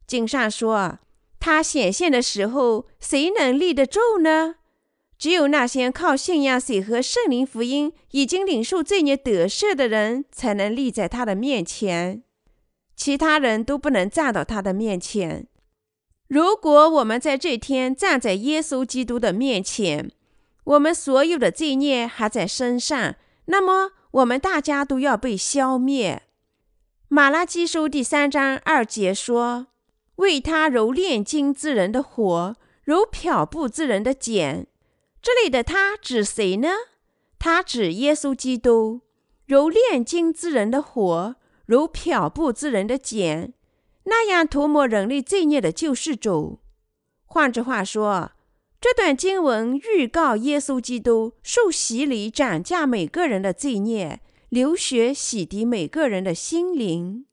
[0.06, 0.98] 经上说，
[1.38, 4.56] 他显现的时候，谁能立得住呢？
[5.16, 12.22] 只有那些靠信仰水和圣灵福音已经领受罪孽得赦的人，才能立在他的面前，
[12.94, 15.46] 其他人都不能站到他的面前。
[16.28, 20.10] 如果我们在这天站在耶稣基督的面前，
[20.64, 23.14] 我们所有的罪孽还在身上，
[23.46, 26.22] 那么我们大家都要被消灭。
[27.08, 29.68] 马拉基书第三章二节说
[30.16, 34.66] ：“为他揉炼金之人的火，如漂布之人的碱。”
[35.20, 36.68] 这里的他指谁呢？
[37.38, 39.00] 他指耶稣基督，
[39.46, 43.52] 揉炼金之人的火，如漂布之人的碱，
[44.04, 46.60] 那样涂抹人类罪孽的救世主。
[47.26, 48.32] 换句话说，
[48.80, 57.26] 这段经文预告耶稣基督受洗礼斩价每个人的罪孽，流血洗涤每个人的心灵。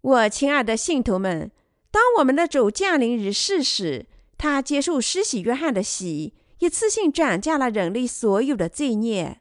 [0.00, 1.52] 我亲爱的信徒们，
[1.92, 6.34] 当我们的主降临于世时，他接受施洗约翰的洗。
[6.58, 9.40] 一次性斩价了人类所有的罪孽，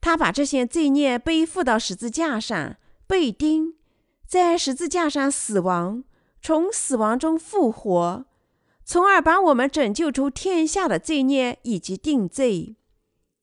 [0.00, 3.74] 他把这些罪孽背负到十字架上，被钉
[4.26, 6.04] 在十字架上死亡，
[6.42, 8.26] 从死亡中复活，
[8.92, 12.74] 从而把我们拯救出天下的罪孽以及定罪。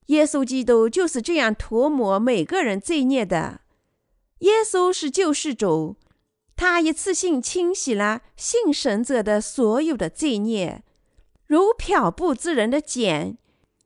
[0.08, 3.62] 耶稣基督就是这样涂抹每个人罪孽的。
[4.40, 5.96] 耶稣是救世主，
[6.58, 10.84] 他一次性清洗了信神者的所有的罪孽。
[11.46, 13.38] 如漂布之人的碱，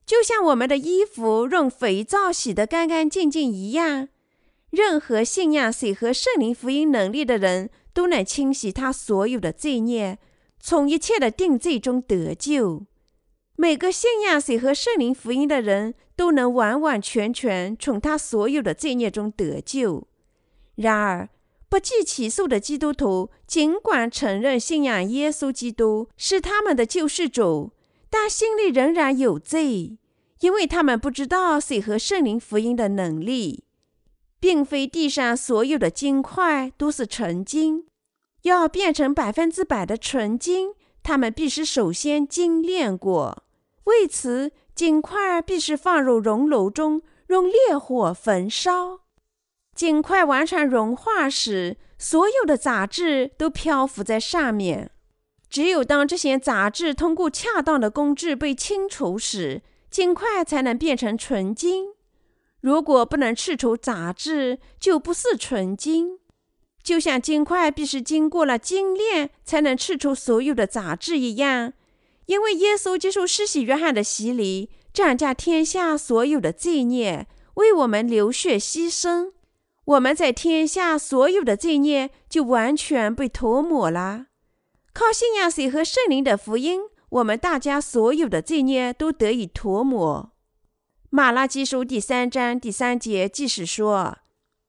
[0.04, 4.10] 就像我们的衣服用肥皂洗得干干净净一样。
[4.72, 10.18] 任何信仰谁和圣灵福音能力的人都能清洗他所有的罪孽，
[10.62, 12.86] 从一切的定罪中得救。
[13.56, 20.08] 每个信仰谁和圣灵福音的人都能完完全全从他所有的罪孽中得救。
[20.76, 21.30] 然而，
[21.68, 27.72] 不计其数的基督徒尽管承认信仰耶稣基督是他们的救世主，
[28.10, 29.98] 但心里仍然有罪，
[30.40, 33.66] 因为他们不知道谁和圣灵福音的能力。
[34.40, 37.86] 并非地上所有的金块都是纯金，
[38.44, 40.74] 要变成百分之百的纯金，
[41.04, 43.44] 他们必须首先精炼过。
[43.86, 49.02] 为此，金块必须放入熔炉中，用烈火焚烧。
[49.76, 54.92] 金块完全融化时，所有的杂质都漂浮在上面。
[55.50, 61.88] 只有当这些杂质通过恰当的工具被清除时，金块才能变成纯金。
[62.62, 66.20] 如果不能去除杂质，就不是纯金。
[66.84, 71.74] 就像金块必须经过了精炼才能去除所有的杂质一样，
[72.26, 79.32] 因为耶稣接受施洗约翰的洗礼，斩下天下所有的罪孽，为我们流血牺牲，
[79.86, 84.28] 我们在天下所有的罪孽就完全被涂抹了。
[84.94, 90.32] 靠信仰水和圣灵的福音，我们大家所有的罪孽都得以涂抹。
[91.10, 94.18] 马拉基书第三章第三节，即是说，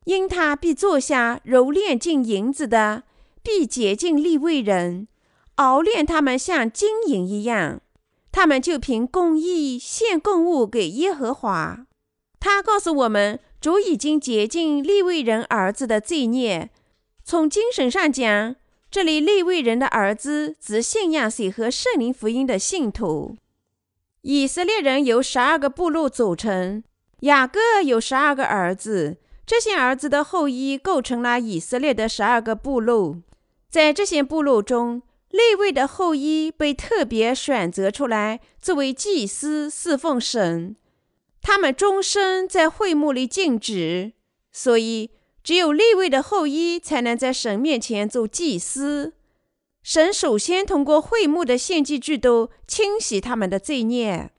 [0.05, 3.05] 因他必坐下揉炼进银子的，
[3.43, 5.07] 必洁净利未人，
[5.57, 7.81] 熬炼他们像金银一样，
[8.33, 11.87] 他们就凭公义献供物给耶和华。
[12.41, 16.71] 他告诉我们，主已经洁净利未人儿子的罪孽。
[17.25, 18.57] 从精神上讲，
[18.91, 23.37] 这里利未人的儿子指信仰水和圣灵福音的信徒。
[24.23, 26.83] 以色列人由十二个部落组成，
[27.21, 33.19] 雅各有十二个儿子，这些儿子的后裔构成了以色列的十二个部落。
[33.69, 40.77] 在这些部落中，利位的后裔被特别选择出来作为祭司侍奉神，
[41.41, 44.13] 他们终身在会幕里静止，
[44.53, 45.11] 所以
[45.43, 49.15] 只有利位的后裔才能在神面前做祭司。
[49.83, 54.31] 神首先通过会幕的献祭制度清洗他们的罪孽。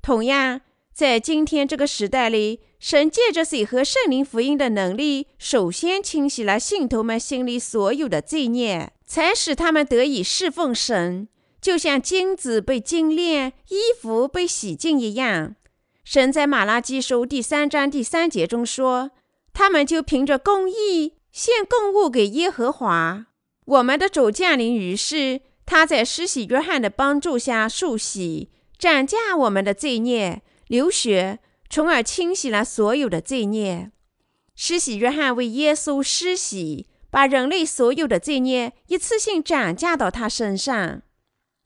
[0.00, 0.62] 同样，
[0.94, 11.28] 在今天这个时代里，神借着水和圣灵福音的能力，首先清洗了信徒们心里所有的罪孽，才使他们得以侍奉神，
[11.60, 15.56] 就像金子被精炼、衣服被洗净一样。
[16.04, 19.10] 神在马拉基书第三章第三节中说
[19.52, 23.26] ：“他们就凭着公义献供物给耶和华。”
[23.66, 33.90] 我们的主降临于世，他在施洗约翰的帮助下受洗，斩价我们的罪孽，流血，从而清洗了所有的罪孽。
[34.54, 41.02] 施洗约翰为耶稣施洗，把人类所有的罪孽一次性斩价到他身上。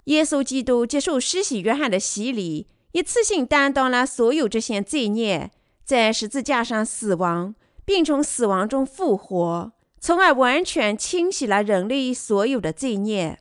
[0.05, 5.51] 耶稣基督接受施洗约翰的洗礼，一次性担当了所有这些罪孽，
[5.85, 9.73] 在十字架上死亡，并从死亡中复活。
[10.01, 13.39] 从而完全清洗了人类所有的罪孽。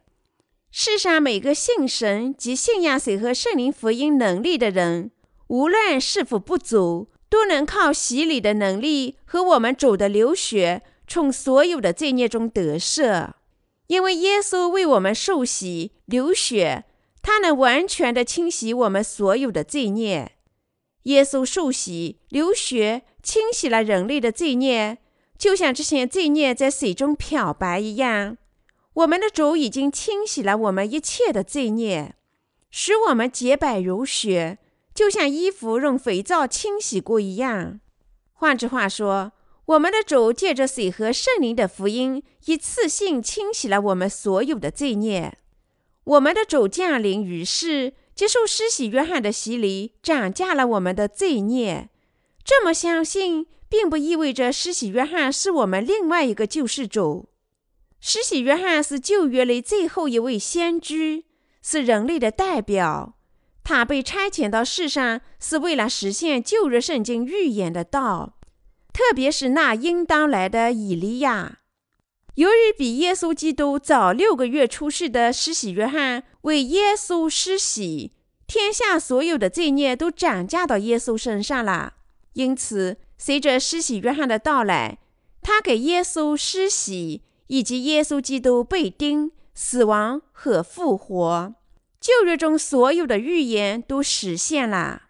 [0.69, 5.10] 世上每个信神及信仰水和圣灵福音能力的人，
[5.51, 13.31] 无论是否不足，都能靠洗礼的能力和我们主的流血，从所有的罪孽中得赦。
[13.87, 16.85] 因为耶稣为我们受洗流血，
[17.21, 20.37] 他能完全的清洗我们所有的罪孽。
[21.03, 24.99] 耶稣受洗流血，清洗了人类的罪孽。
[25.37, 28.37] 就像这些罪孽在水中漂白一样，
[28.93, 32.15] 我们的主已经清洗了我们一切的罪孽，
[32.69, 34.59] 使我们洁白如雪，
[35.01, 37.79] 就像衣服用肥皂清洗过一样。
[38.33, 39.31] 换句话说，
[39.65, 45.39] 我们的主借着水和圣灵的福音，一次性清洗了我们所有的罪孽。
[46.04, 51.89] 我们的主降临于世，接受施洗约翰的洗礼，斩价了我们的罪孽。
[52.43, 53.47] 这么相信。
[53.71, 57.29] 并不意味着施洗约翰是我们另外一个救世主。
[58.02, 61.23] 施洗约翰是旧约里最后一位先知，
[61.63, 63.15] 是人类的代表。
[63.63, 68.37] 他被差遣到世上，是为了实现旧约圣经预言的道，
[68.91, 71.59] 特别是那应当来的以利亚。
[72.35, 78.13] 由于比耶稣基督早六个月出世的施洗约翰为耶稣施洗，
[78.47, 81.93] 天下所有的罪孽都转嫁到耶稣身上了，
[82.33, 82.97] 因此。
[83.17, 84.97] 随着施洗约翰的到来，
[85.43, 91.53] 他给耶稣施洗，以及耶稣基督被钉、死亡和复活，
[92.02, 95.04] 旧约中所有的预言都实现了。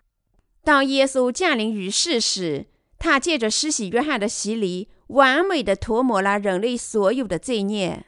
[0.63, 2.67] 当耶稣降临于世时，
[2.99, 8.05] 他借着施洗约翰的洗礼，完美的涂抹了人类所有的罪孽。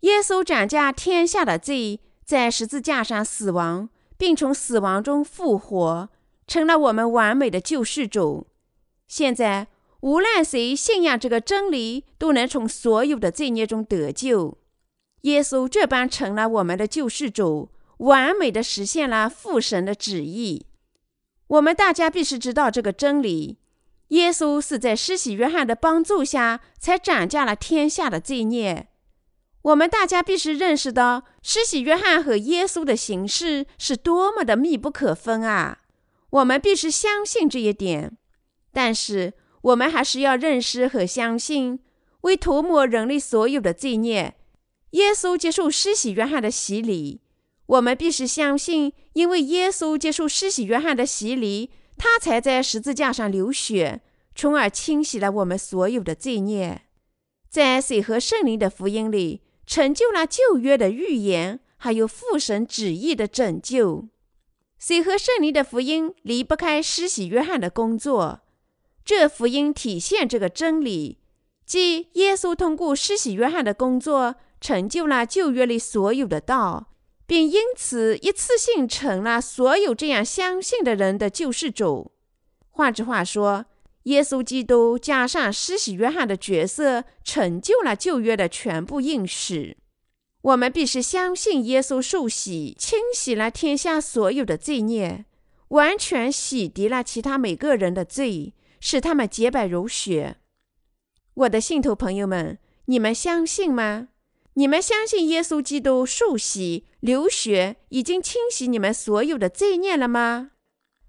[0.00, 6.08] 耶稣斩下天下的罪，在十字架上死亡，并从死亡中复活，
[6.46, 8.46] 成了我们完美的救世主。
[9.06, 9.68] 现在，
[10.00, 14.58] 无论谁信仰这个真理，都能从所有的罪孽中得救。
[15.22, 20.66] 耶稣这般成了我们的救世主，完美的实现了父神的旨意。
[21.46, 23.58] 我们大家必须知道这个真理：
[24.08, 28.88] 耶稣是在施洗约翰的帮助下才斩下了天下的罪孽。
[29.62, 35.78] 我们大家必须认识到，施洗约翰和耶稣的形式是多么的密不可分啊！
[36.30, 38.16] 我们必须相信这一点。
[38.72, 39.32] 但是，
[39.62, 41.80] 我们还是要认识和相信，
[42.22, 44.34] 为涂抹人类所有的罪孽。
[44.90, 47.22] 耶稣接受施洗约翰的洗礼，
[47.66, 54.02] 我们必须相信，因为耶稣接受施洗约翰的洗礼，他才在十字架上流血，
[54.34, 56.82] 从而清洗了我们所有的罪孽。
[57.48, 64.08] 在水和圣灵的福音里，成就了旧约的预言，还有父神旨意的拯救。
[64.78, 68.40] 水和圣灵的福音离不开施洗约翰的工作，
[69.04, 71.20] 这福音体现这个真理，
[71.64, 74.34] 即耶稣通过施洗约翰的工作。
[74.60, 76.93] 成就了旧约里所有的道，
[77.26, 82.12] 并因此一次性成了所有这样相信的人的救世主。
[82.70, 83.66] 换句话说，
[84.04, 89.78] 耶稣基督加上施洗约翰的角色，成就了旧约的全部应许。
[90.42, 95.24] 我们必须相信耶稣受洗，清洗了天下所有的罪孽，
[95.68, 100.36] 完全洗涤了其他每个人的罪，使他们洁白如雪。
[101.32, 104.08] 我的信徒朋友们，你们相信吗？
[104.54, 110.52] 你们相信耶稣基督受洗流血已经清洗你们所有的罪孽了吗？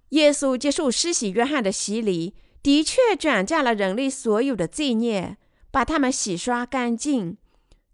[0.10, 5.38] 耶稣接受施洗约翰的洗礼，的确转嫁了人类所有的罪孽，
[5.72, 7.38] 把他们洗刷干净。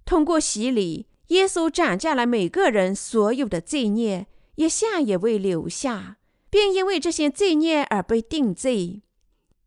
[0.06, 6.18] 通过洗礼，耶稣转嫁了每个人所有的罪孽，一项也未留下，
[6.49, 9.02] 并因为这些罪孽而被定罪。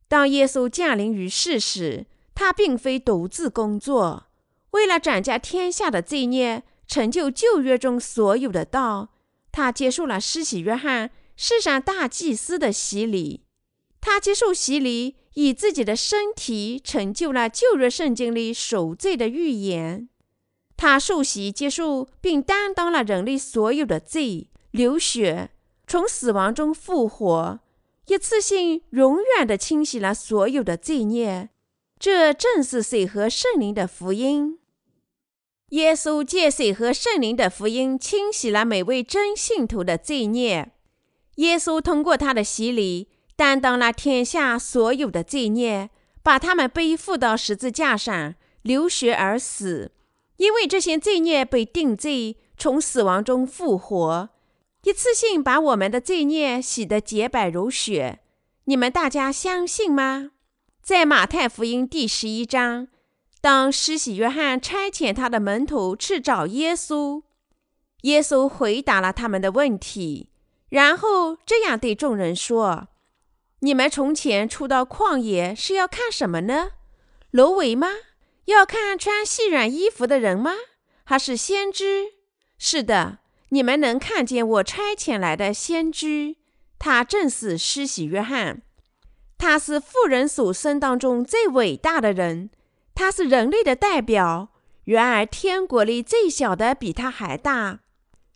[0.08, 4.26] 当耶稣降临于世时，他并非独自工作。
[4.74, 9.10] 为了斩下天下的罪孽，成就旧约中所有的道，
[9.52, 13.44] 他接受了施洗约翰世上大祭司的洗礼。
[14.00, 20.08] 他接受洗礼，以自己的身体成就了旧约圣经里赎罪的预言。
[20.76, 25.50] 他受洗接受并担当了人类所有的罪，流血，
[25.86, 27.60] 从死亡中复活，
[28.08, 31.50] 一次性永远的清洗了所有的罪孽。
[31.96, 34.58] 这正是水和圣灵的福音。
[35.74, 40.70] 耶稣借水和圣灵的福音清洗了每位真信徒的罪孽。
[41.36, 45.90] 耶稣通过他的洗礼，担当了天下所有的罪孽，
[46.22, 49.90] 把他们背负到十字架上，流血而死。
[50.36, 54.28] 因为这些罪孽被定罪，从死亡中复活，
[54.84, 58.20] 一次性把我们的罪孽洗得洁白如雪。
[58.66, 60.30] 你们大家相信吗？
[60.80, 62.86] 在马太福音第十一章。
[63.44, 67.24] 当施洗约翰差遣他的门徒去找耶稣，
[68.00, 70.30] 耶稣回答了他们的问题，
[70.70, 72.88] 然后这样对众人说
[73.60, 76.70] ：“你们从前出到旷野是要看什么呢？
[77.32, 77.88] 芦苇吗？
[78.46, 80.52] 要看穿细软衣服的人吗？
[81.04, 82.14] 还是先知？
[82.56, 83.18] 是的，
[83.50, 86.36] 你们能看见我差遣来的先知，
[86.78, 88.62] 他正是施洗约翰，
[89.36, 92.48] 他是富人所生当中最伟大的人。”
[92.94, 94.50] 他是人类的代表，
[94.84, 97.80] 然而天国里最小的比他还大。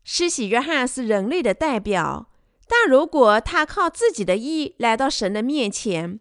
[0.02, 2.30] 施洗约翰是人类的代表，
[2.66, 6.18] 但如果他靠自己的意来到神的面前，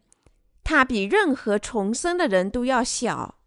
[0.64, 3.40] 他比任何重生的人都要小。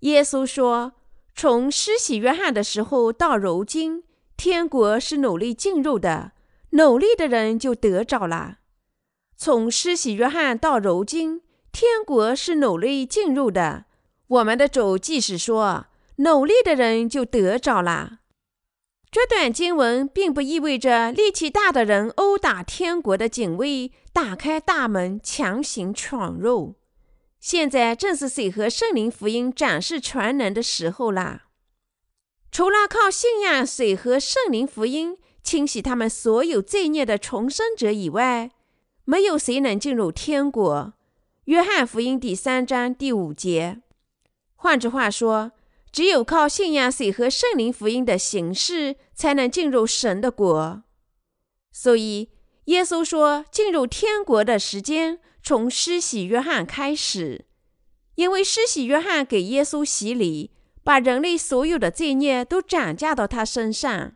[0.00, 0.92] 耶稣说
[1.34, 4.04] ：“从施洗约翰的时候到如今，
[4.36, 6.32] 天国是努力进入的，
[6.70, 8.58] 努力的人就得着了。
[9.36, 13.86] 从施洗约翰到如今，天国是努力进入的。”
[14.30, 18.20] 我们的主即使说努力的人就得着了。
[19.10, 26.76] 这段经文并不意味着力气大的人殴打天国的警卫，打开大门强行闯入。
[27.40, 31.46] 现在正是水和圣灵福音展示全能的时候啦。
[32.52, 38.52] 除了靠信仰水和圣灵福音清洗他们所有罪孽的重生者以外，
[39.04, 40.92] 没有谁能进入天国。
[41.46, 43.80] 约翰福音第三章第五节。
[44.62, 45.52] 换句话说，
[45.90, 50.82] 只有靠信仰水和圣灵福音的形式，才能进入神的国。
[51.72, 52.28] 所以，
[52.66, 57.46] 耶稣说，进入天国的时间从施洗约翰开始，
[58.16, 60.50] 因为施洗约翰给耶稣洗礼，
[60.84, 64.12] 把人类所有的罪孽都转嫁到他身上。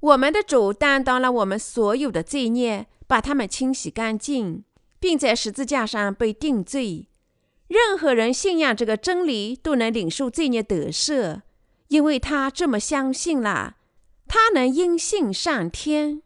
[0.00, 4.64] 我们的主担当了我们所有的罪孽，把他们清洗干净，
[4.98, 7.06] 并在十字架上被定罪。
[7.72, 11.40] 任何人信仰这个真理，都能领受罪孽得赦，
[11.88, 13.76] 因为他这么相信了。
[14.28, 16.20] 他能因信上天。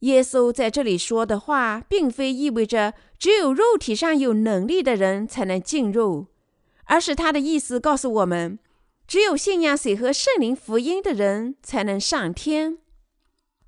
[0.00, 6.28] 耶稣在这里说的话，并非意味着只有肉体上有能力的人才能进入，
[6.84, 8.60] 而是他的意思告诉我们，
[9.08, 12.78] 只有信仰水和圣灵福音的人才能上天。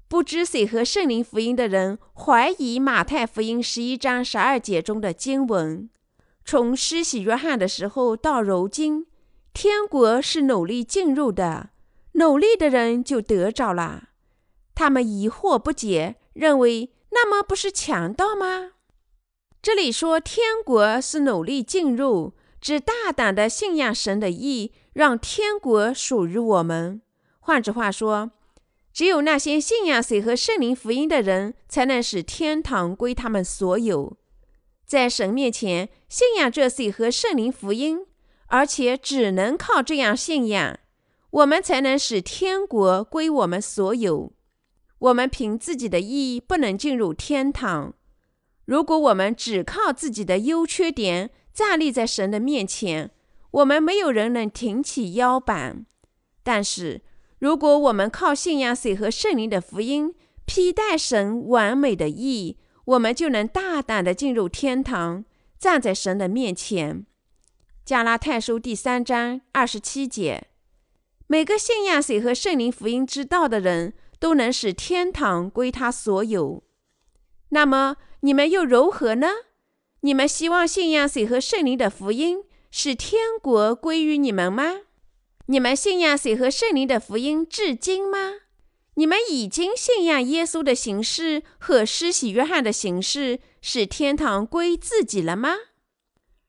[0.06, 5.90] 不知水和圣灵福音的人怀疑马太福音十一章十二节中的经文：
[6.44, 9.06] 从施洗约翰的时候到如今，
[9.52, 11.70] 天国是努力进入的，
[12.12, 14.08] 努力的人就得着了。
[14.74, 16.16] 他们疑惑不解。
[16.34, 18.70] 认为那么不是强盗吗？
[19.60, 27.02] 这里说天国是努力进入，指大胆的信仰神的意，让天国属于我们。
[27.40, 28.30] 换句话说，
[28.94, 34.16] 只有那些信仰谁和圣灵福音的人，才能使天堂归他们所有。
[34.92, 38.04] 在神面前信仰这水和圣灵福音，
[38.48, 40.78] 而且只能靠这样信仰，
[41.30, 44.34] 我们才能使天国归我们所有。
[44.98, 47.94] 我们凭自己的意义不能进入天堂。
[48.66, 53.12] 如果我们只靠自己的优缺点站立在神的面前，
[53.50, 55.86] 我们没有人能挺起腰板。
[56.42, 57.00] 但是，
[57.38, 60.14] 如果我们靠信仰水和圣灵的福音，
[60.44, 65.24] 披戴神完美的意，我们就能大胆地进入天堂，
[65.58, 67.06] 站在神的面前。
[67.84, 70.48] 加拉太书第三章二十七节：
[71.26, 73.94] 每个信仰水和圣灵福音之道的人。
[74.22, 76.62] 都能使天堂归他所有。
[77.48, 79.26] 那么你们又如何呢？
[80.02, 84.82] 你们希望信仰谁和圣灵的福音，使天国归于你们吗？
[85.46, 88.34] 你们信仰谁和圣灵的福音至今吗？
[88.94, 95.56] 你们已经信仰耶稣的形式和施洗约翰的形式，使天堂归自己了吗？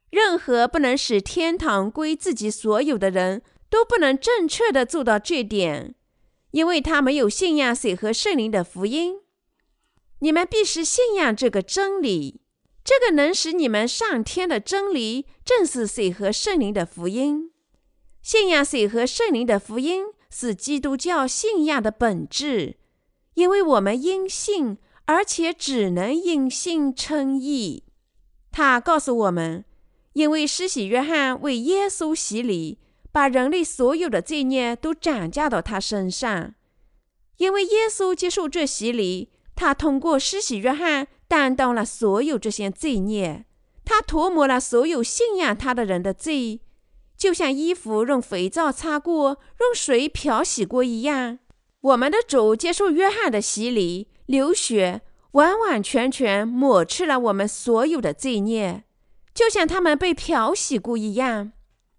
[0.09, 5.95] 任何不能使天堂归自己所有的人，都不能正确的做到这点。
[6.51, 9.21] 因为他没有信仰水和圣灵的福音，
[10.19, 12.41] 你们必须信仰这个真理。
[12.83, 17.51] 这个能使你们上天的真理，正是水和圣灵的福音。
[18.21, 22.77] 信仰水和圣灵的福音是基督教信仰的本质，
[23.35, 27.83] 因为我们因信，而且只能因信称义。
[28.51, 29.63] 他告诉我们，
[30.13, 32.79] 因为施洗约翰为耶稣洗礼。
[33.13, 36.55] 把人类所有的罪孽都转嫁到他身上，
[37.37, 43.45] 因为耶稣接受这洗礼，他通过施洗约翰担当了所有这些罪孽，
[43.85, 46.61] 他涂抹了所有信仰他的人的罪，
[47.23, 51.39] 就像衣服用肥皂擦过、用水漂洗过一样。
[51.79, 54.99] 我们的主接受约翰的洗礼，流血，
[55.31, 58.83] 完完全全抹去了我们所有的罪孽，
[59.33, 61.53] 就像他们被漂洗过一样。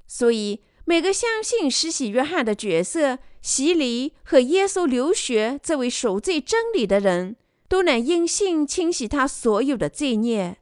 [0.06, 0.60] 所以。
[0.86, 7.36] 每个相信施洗约翰的角色、洗礼和耶稣流血这位赎罪真理的人，
[7.70, 10.58] 都能因信清洗他所有的罪孽，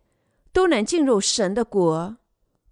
[0.52, 2.18] 都能进入神的国。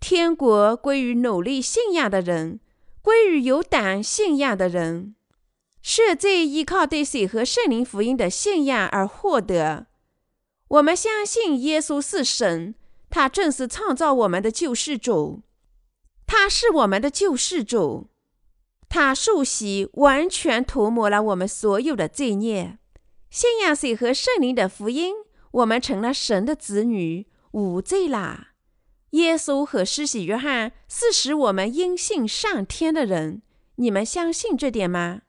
[0.01, 2.59] 天国归于努力信仰的人，
[3.03, 5.15] 归于有胆信仰的人。
[5.85, 9.87] 赦罪依靠对水和圣灵福音的信仰而获得。
[10.69, 12.75] 我们相信耶稣是神，
[13.09, 15.43] 他正是创造我们的救世主。
[16.27, 18.09] 他是我们的救世主，
[18.89, 22.79] 他受洗完全涂抹了我们所有的罪孽。
[23.31, 25.15] 信仰水和圣灵的福音，
[25.51, 28.50] 我们成了神的子女，无罪啦。
[29.11, 33.43] 耶稣和施洗约翰是使我们因信上天的人，
[33.77, 35.23] 你们相信这点吗？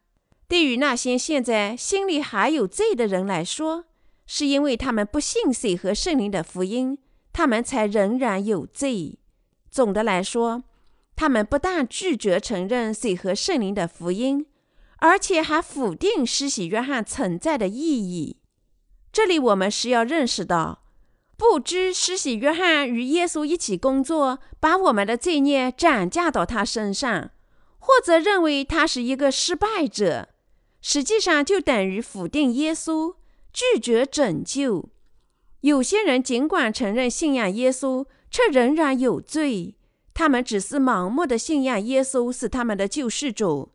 [0.47, 3.85] 对于那些现在心里还有罪的人来说，
[4.25, 6.97] 是因为他们不信水和圣灵的福音，
[7.33, 9.19] 他们才仍然有罪。
[9.69, 10.63] 总的来说。
[11.13, 14.47] 他们不但拒绝承认水和圣灵的福音，
[14.97, 18.37] 而且还否定施洗约翰存在的意义。
[19.11, 20.80] 这里我们是要认识到，
[21.41, 27.31] 不知施洗约翰与耶稣一起工作，把我们的罪孽转嫁到他身上，
[27.79, 30.29] 或者认为他是一个失败者，
[30.83, 33.15] 实际上就等于否定耶稣，
[33.51, 34.89] 拒绝拯救。
[35.61, 39.73] 有些人尽管承认信仰耶稣，却仍然有罪。
[40.13, 43.71] 他们只是盲目的信仰耶稣是他们的救世主。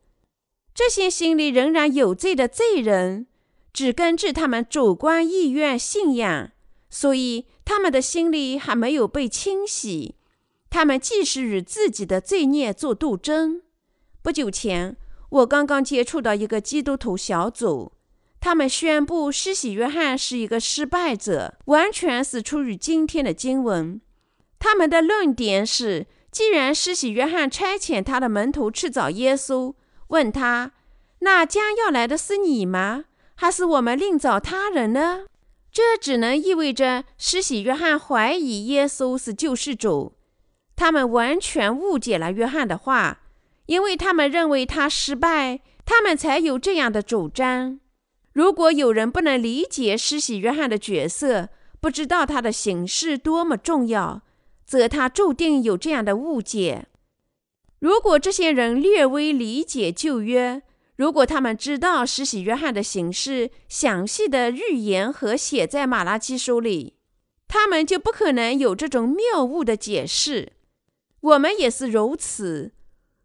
[0.73, 3.27] 这些心里仍然有罪的罪人，
[3.73, 6.53] 只根据他们主观意愿信仰，
[6.89, 10.15] 所以他们的心里还没有被清洗。
[10.71, 13.63] 他们既是与自己的罪孽做斗争。
[14.23, 14.97] 不久前，
[15.29, 17.93] 我刚刚接触到一个基督徒小组，
[18.41, 24.01] 他们宣布施洗约翰是一个失败者，完全是出于今天的经文。
[24.59, 29.75] 他们的论点是：既然施洗约翰差遣他的门徒去找耶稣，
[30.09, 30.73] 问他，
[31.21, 33.07] 那将要来的是你吗？
[33.35, 35.27] 还是我们另找他人呢？
[35.77, 40.15] 这只能意味着施洗约翰怀疑耶稣是救世主。
[40.75, 43.21] 他们完全误解了约翰的话，
[43.67, 47.79] 因为他们认为他失败，他们才有这样的主张。
[48.33, 54.23] 如果有人不能理解施洗约翰的角色，不知道他的形式多么重要，
[54.65, 56.87] 则他注定有这样的误解。
[57.81, 60.63] 如果这些人略微理解旧约，
[60.97, 66.95] 如果他们知道施洗约翰的形式详细的预言和写在马拉基书里，
[67.47, 70.53] 他们就不可能有这种谬误的解释。
[71.21, 72.73] 我们也是如此。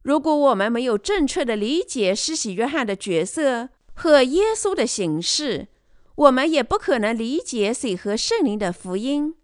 [0.03, 5.67] 如果我们没有正确的理解施洗约翰的角色和耶稣的形式，
[6.15, 9.36] 我们也不可能理解水和圣灵的福音。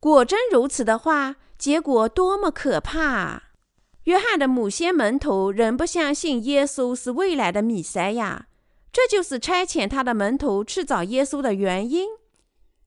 [0.00, 3.49] 果真如此的话，结果多么可怕啊！
[4.10, 8.48] 约翰的母先门徒仍不相信耶稣是未来的弥赛亚，
[8.92, 12.08] 这就是差遣他的门徒去找耶稣的原因，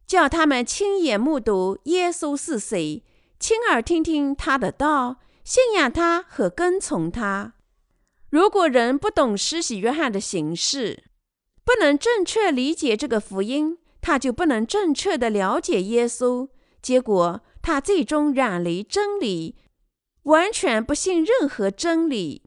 [0.05, 3.05] 叫他们亲眼目睹耶稣是谁，
[3.39, 7.53] 亲耳听听他的道，信仰他和跟从他。
[8.30, 11.05] 如果人不懂施洗约翰的形式，
[11.63, 16.49] 不能正确理解这个福音，他就不能正确的了解耶稣，
[16.82, 19.55] 结果他最终远离真理。
[20.24, 22.43] 完全不信任何真理，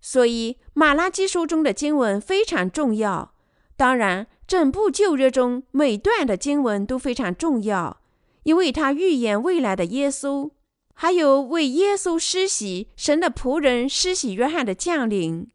[0.00, 3.34] 所以马拉基书中的经文非常重要。
[3.76, 8.00] 当然，整部旧约中每段的经文都非常重要，
[8.44, 10.52] 因为它预言未来的耶稣，
[10.94, 15.48] 还有为耶稣施洗神的仆人施洗约翰的降临。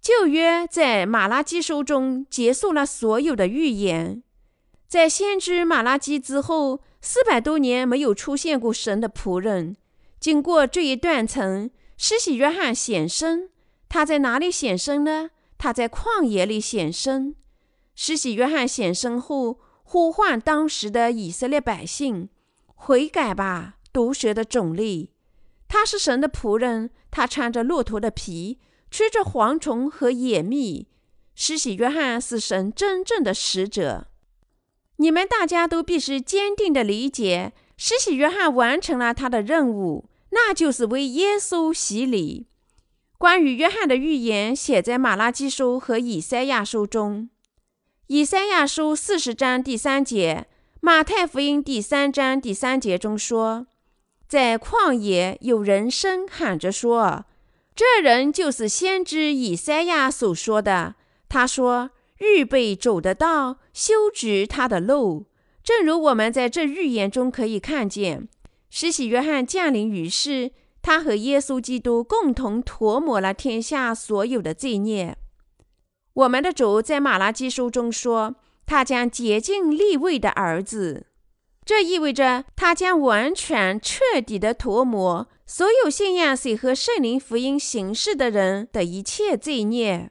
[0.00, 4.22] 旧约在马拉基书中结束了所有的预言，
[4.86, 9.76] 在先知马拉基之后四百多年没有出现过神的仆人。
[10.20, 13.48] 经过这一断层，施洗约翰显身。
[13.88, 15.30] 他在哪里显身呢？
[15.56, 17.34] 他在旷野里显身。
[17.94, 22.28] 施洗约翰显身后，呼唤当时的以色列百姓
[22.76, 25.10] ：“悔改吧，毒蛇的种类！
[25.66, 28.58] 他是神的仆人，他穿着骆驼的皮，
[28.90, 30.88] 吃着蝗虫和野蜜。
[31.34, 34.08] 施洗约翰是神真正的使者。
[34.96, 42.46] 你们大家都必须坚定地理解，施洗约翰完成了他的任务。”那就是为耶稣洗礼。
[43.18, 47.28] 关于约翰的预言写在马拉基书和以赛亚书中。
[48.06, 50.46] 以赛亚书四十章第三节，
[50.80, 53.66] 马太福音第三章第三节中说
[54.26, 57.26] ：“在旷野有人声喊着说，
[57.76, 60.94] 这人就是先知以赛亚所说的。
[61.28, 65.26] 他说：预备走的道，修直他的路。
[65.62, 68.28] 正如我们在这预言中可以看见。”
[68.70, 75.18] 施洗约翰降临于世，他和耶稣基督共同涂抹了天下所有的罪孽。
[76.14, 81.06] 我们的主在马拉基书中说，他将洁净立位的儿子，
[81.64, 90.10] 这意味着他将完全彻底的涂抹所有信仰谁和圣灵福音形式的人的一切罪孽。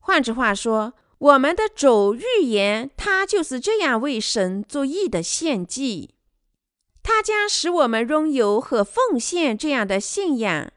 [0.00, 6.16] 换句话说，我们的主预言，他就是这样为神作义的献祭。
[7.02, 10.72] 它将使我们拥有和奉献这样的信仰，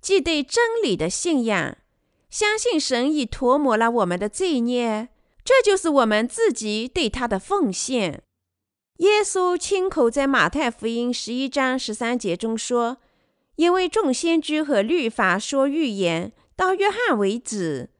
[0.00, 1.76] 即对真理的信仰，
[2.28, 5.08] 相信神已涂抹了我们的罪孽。
[5.44, 8.22] 这就是我们自己对他的奉献。
[8.98, 12.98] 耶稣亲口在马太福音十一章十三节中说
[13.56, 17.90] ：“因为众先知和律法说预言，到约翰为止，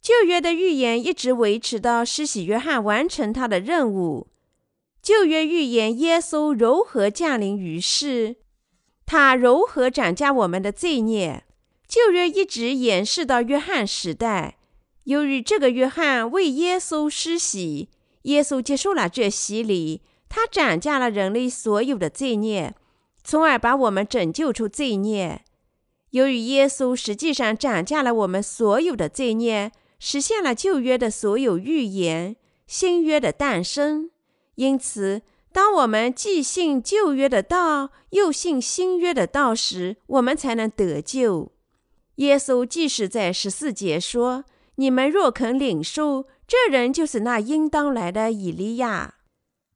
[0.00, 4.28] 旧约的预言一直维持到施洗约翰完成他的任务。”
[5.02, 8.36] 旧约预言耶稣如何降临于世，
[9.06, 11.44] 他如何斩价我们的罪孽。
[11.88, 14.58] 旧约一直延续到约翰时代。
[15.04, 17.88] 由于这个约翰为耶稣施洗，
[18.22, 22.74] 耶稣接受了这洗礼，他斩价了人类所有的罪孽，
[23.24, 25.42] 从而把我们拯救出罪孽。
[26.10, 32.36] 由于耶稣实际上斩价了我们所有的罪孽，实现了旧约的所有预言，
[32.66, 34.10] 新约的诞生。
[34.60, 41.50] 因此，当我们既信旧约的道，又信新约的道时，我们才能得救。
[42.16, 44.44] 耶稣即使在十四节说
[44.76, 49.14] ：“你们若肯领受，这人就是那应当来的以利亚。”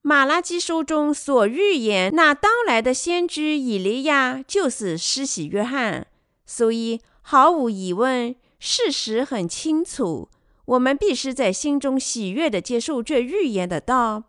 [0.03, 6.07] 马拉基书中所预言那当来的先知以利亚就是施洗约翰，
[6.45, 10.29] 所以毫无疑问，事实很清楚。
[10.67, 14.25] 我们必须在心中喜悦地接受这预言的道，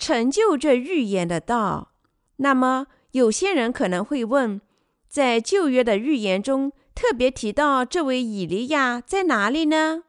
[0.00, 1.92] 成就这预言的道。
[2.36, 4.60] 那么，有些人可能会问，
[5.06, 10.04] 在旧约的预言中特别提到这位以利亚在哪里呢？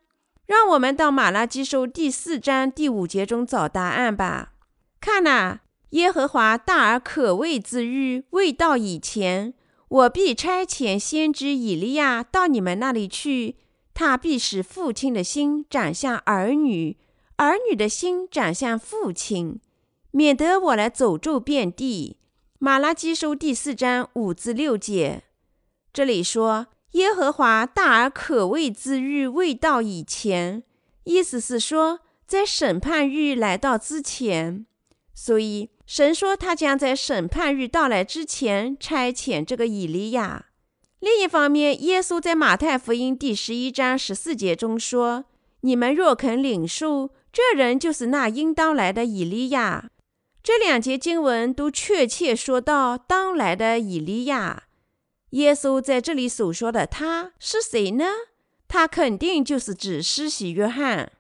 [0.48, 4.54] 让我们到马拉基书第四章第五节中找答案吧。
[5.02, 9.54] 看呐，耶和华大而可畏之日未到以前，
[9.90, 13.58] 我必差遣先知以利亚到你们那里去。
[13.94, 16.98] 他必使父亲的心转向儿女，
[17.36, 19.60] 儿女的心转向父亲，
[20.12, 22.18] 免得我来走咒遍地。
[22.60, 25.24] 马拉基书第四章五至六节，
[25.94, 30.64] 这里说耶和华大而可畏之日未到以前，
[31.06, 34.66] 意思是说在审判日来到之前。
[35.14, 40.48] 所以神说他将在审判日到来之前差遣这个以利亚。
[41.00, 45.26] 另一方面，耶稣在马太福音第十一章十四节中说
[45.62, 49.90] ：“你们若肯领受，这人就是那应当来的以利亚。”
[50.44, 54.64] 这两节经文都确切说到当来的以利亚。
[55.32, 58.06] 耶稣在这里所说的他是谁呢？
[58.68, 61.12] 他肯定就是指施洗约翰。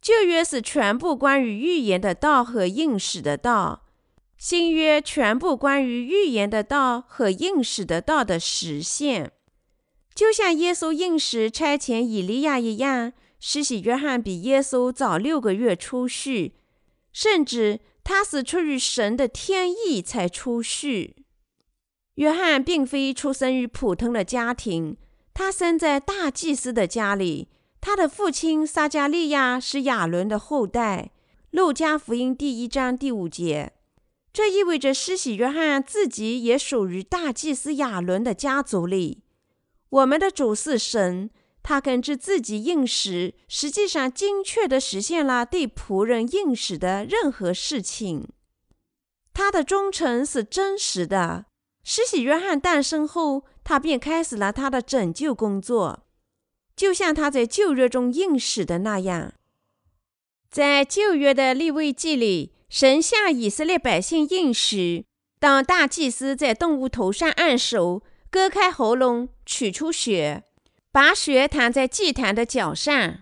[0.00, 3.84] 旧约是全部关于预言的道和应许的道。
[4.36, 9.32] 新约全部关于预言的道和应许的道的实现，
[10.14, 16.52] 就像耶稣应时差遣以利亚一样，施洗约翰比耶稣早六个月出世，
[17.12, 21.14] 甚至他是出于神的天意才出世。
[22.14, 24.96] 约翰并非出生于普通的家庭，
[25.34, 27.48] 他生在大祭司的家里，
[27.82, 31.10] 他的父亲撒加利亚是亚伦的后代。
[31.50, 33.74] 路加福音第一章第五节。
[34.32, 39.22] 这意味着施洗约翰自己也属于大祭司亚伦的家族里。
[39.90, 41.28] 我们的主是神，
[41.68, 48.26] 他根据自己应许，实际上精确地实现了对仆人应许的任何事情。
[49.34, 51.44] 他的忠诚是真实的。
[51.84, 56.06] 施洗约翰诞生后，他便开始了他的拯救工作，
[56.74, 59.34] 就像他在旧约中应许的那样。
[60.50, 62.54] 在旧约的立位记里。
[62.70, 65.04] 神向以色列百姓应许：
[65.38, 70.44] 当大祭司在动物头上按手，割开喉咙，取出血，
[70.98, 73.18] 把血弹在祭坛的脚上，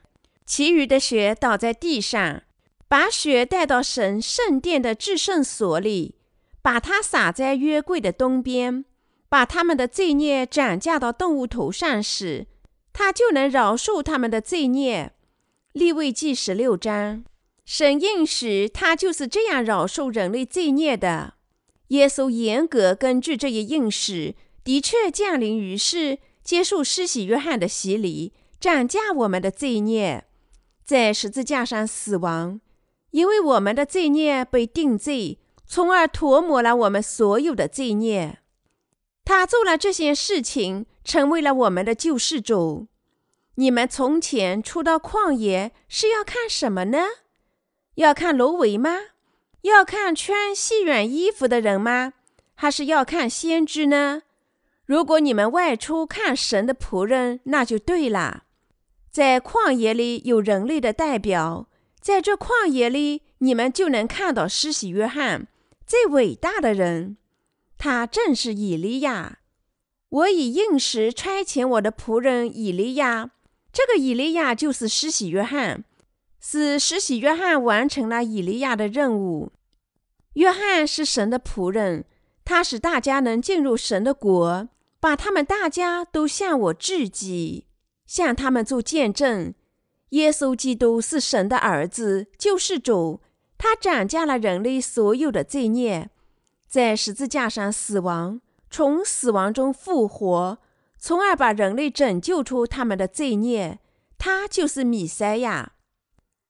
[0.46, 2.42] 其余的血倒在地上，
[2.88, 6.14] 把血带到神圣殿的至圣所里，
[6.62, 8.86] 把它撒在约柜的东边，
[9.28, 12.46] 把他们的罪孽转嫁到动物头上时，
[12.94, 15.12] 他就能饶恕他们的罪孽。
[15.74, 17.26] 立位记十六章。
[17.66, 21.34] 神应许他就是这样饶恕人类罪孽的。
[21.88, 30.28] 耶稣严格根据这一应许，的确降临于世，接受施洗约翰的洗礼，斩价我们的罪孽，
[30.84, 32.60] 在十字架上死亡，
[33.10, 38.38] 因为我们的罪孽被定罪，从而涂抹了我们所有的罪孽。
[39.24, 42.86] 他做了这些事情，成为了我们的救世主。
[43.56, 46.98] 你们从前出到旷野是要看什么呢？
[47.96, 48.96] 要看芦苇吗？
[49.62, 52.12] 要看穿细软衣服的人吗？
[52.54, 54.22] 还是要看先知呢？
[54.86, 58.44] 如果你们外出看神的仆人，那就对了。
[59.10, 61.68] 在旷野里有人类的代表，
[62.00, 65.48] 在这旷野里，你们就能看到施洗约翰，
[65.84, 67.16] 最伟大的人，
[67.76, 69.38] 他正是以利亚。
[70.08, 73.32] 我以应时差遣我的仆人以利亚，
[73.72, 75.84] 这个以利亚就是施洗约翰。
[76.38, 79.50] 使施洗约翰完成了以利亚的任务。
[80.34, 82.04] 约翰是神的仆人，
[82.44, 84.68] 他使大家能进入神的国，
[85.06, 87.68] 把他们大家都向我致祭，
[88.06, 89.54] 向他们做见证。
[90.08, 93.20] 耶稣基督是神的儿子，救世主，
[93.56, 96.10] 他斩下了人类所有的罪孽，
[96.66, 100.58] 在十字架上死亡，从死亡中复活，
[100.98, 103.78] 从而把人类拯救出他们的罪孽。
[104.18, 105.74] 他就是弥赛亚。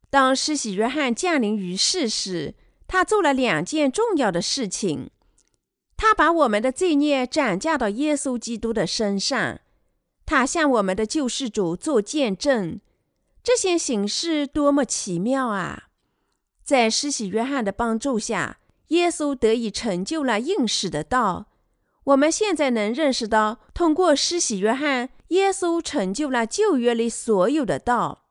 [0.08, 2.54] 当施洗约翰降临于世时，
[2.86, 5.10] 他做了两件重要的事情。
[5.96, 9.60] 他把我们的罪孽转嫁到耶稣基督的身上，
[10.26, 12.80] 他向我们的救世主做见证。
[13.42, 15.84] 这些形式多么奇妙啊！
[16.64, 21.46] 在施洗约翰的帮助下，耶稣得以成就了应许的道。
[22.04, 28.24] 我们现在能认识到，通过施洗约翰，耶稣成就了旧约里所有的道。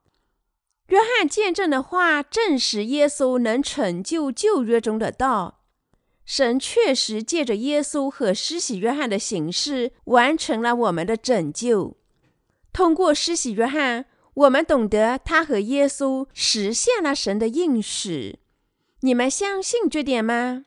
[0.87, 5.61] 约翰见证的话，证实耶稣能成就旧约中的道。
[6.25, 11.97] 神确实借着耶稣和施洗约翰的形式，完成了我们的拯救。
[12.73, 18.39] 通过施洗约翰，我们懂得他和耶稣实现了神的应许。
[19.01, 20.65] 你们相信这点吗？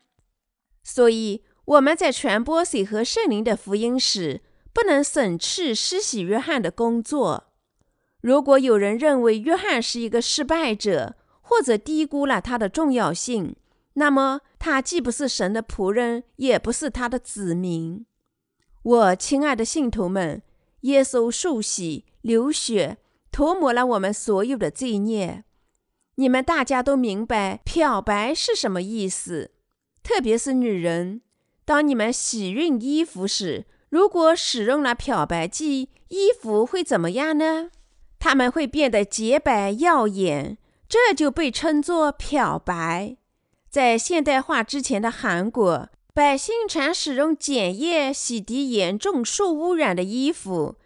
[0.84, 4.42] 所以我们在传播水和圣灵的福音时，
[4.72, 7.48] 不能审视施洗约翰的工作。
[8.20, 13.56] 如果有人认为约翰是一个失败者，或者低估了他的重要性，
[13.98, 18.06] 那么他既不是神的仆人，也不是他的子民。
[18.82, 20.40] 我亲爱的信徒们，
[20.82, 22.98] 耶稣受洗、流血，
[23.32, 25.42] 涂抹了我们所有的罪孽。
[26.14, 29.50] 你们大家都明白漂白是什么意思，
[30.04, 31.22] 特别是女人。
[31.64, 37.70] 当你们洗熨衣服时，如果使用了漂白剂，衣服会怎么样呢？
[38.20, 40.56] 它们会变得洁白耀眼，
[40.88, 43.16] 这就被称作漂白。
[43.68, 50.76] 在现代化之前的韩国，百姓常使用碱液洗涤严重受污染的衣服。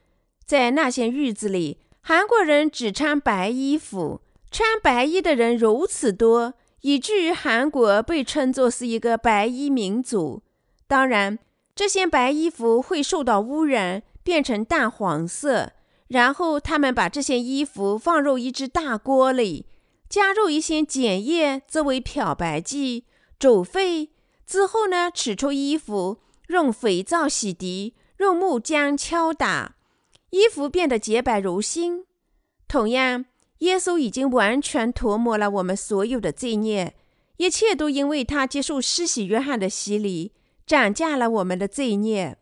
[0.45, 4.21] 在那些日子里，韩国人只穿白衣服，
[4.51, 10.43] 穿白衣的人如此多，以至于韩国被称作是一个白衣民族。
[10.89, 11.39] 当然，
[11.75, 15.73] 这些白衣服会受到污染，变成淡黄色。
[16.09, 19.65] 然后他们把这些衣服放入一只大锅里，
[20.13, 23.07] 加入一些碱液作为漂白剂，
[23.39, 24.11] 煮沸
[24.47, 29.77] 之后呢，取出衣服，用肥皂洗涤，用木浆敲打，
[30.29, 32.05] 衣服变得洁白如新。
[32.69, 33.25] 同样，
[33.61, 36.95] 耶稣已经完全涂抹了我们所有的罪孽，
[37.39, 40.33] 一切都因为他接受施洗约翰的洗礼，
[40.67, 42.37] 涨价了我们的罪孽，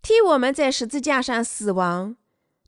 [0.00, 2.16] 替我们在十字架上死亡。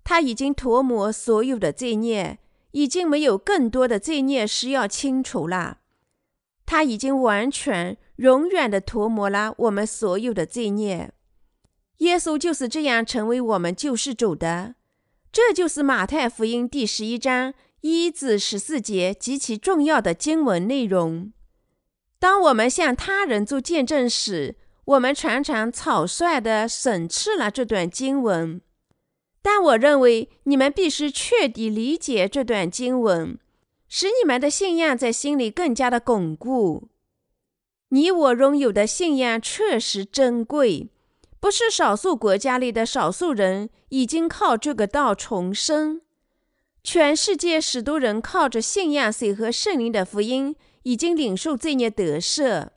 [0.04, 2.38] 他已经涂抹所有的罪孽，
[2.72, 5.78] 已经没有更多的罪孽需要清除了。
[6.66, 11.12] 他已经完全、永远的涂抹了我们所有的罪孽。
[11.98, 14.74] 耶稣就是这样成为我们救世主的。
[15.30, 21.32] 这就是马太福音第十一章一至十四节极其重要的经文内容。
[22.18, 28.60] 当我们向他人做见证时，我们常常草率地审视了这段经文。
[29.42, 33.36] 但我认为你们必须彻底理解这段经文，
[33.88, 36.88] 使你们的信仰在心里更加的巩固。
[37.88, 40.88] 你我拥有的信仰确实珍贵，
[41.40, 46.00] 不是少数国家里的少数人已经靠这个道重生。
[46.84, 52.68] 全世界许多人靠着信仰水和圣灵的福音，已经领受罪孽得赦。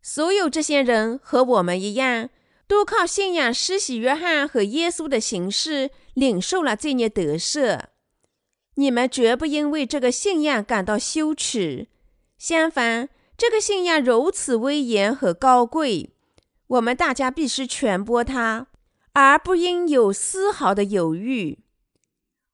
[0.00, 2.28] 所有这些人和我们一样。
[2.68, 7.80] 都靠信仰施洗约翰和耶稣的形式领受了罪孽得赦。
[8.74, 11.88] 你们绝不因为这个信仰感到羞耻，
[12.36, 16.10] 相反，这个信仰如此威严和高贵，
[16.66, 18.66] 我们大家必须传播它，
[19.14, 21.60] 而不应有丝毫的犹豫。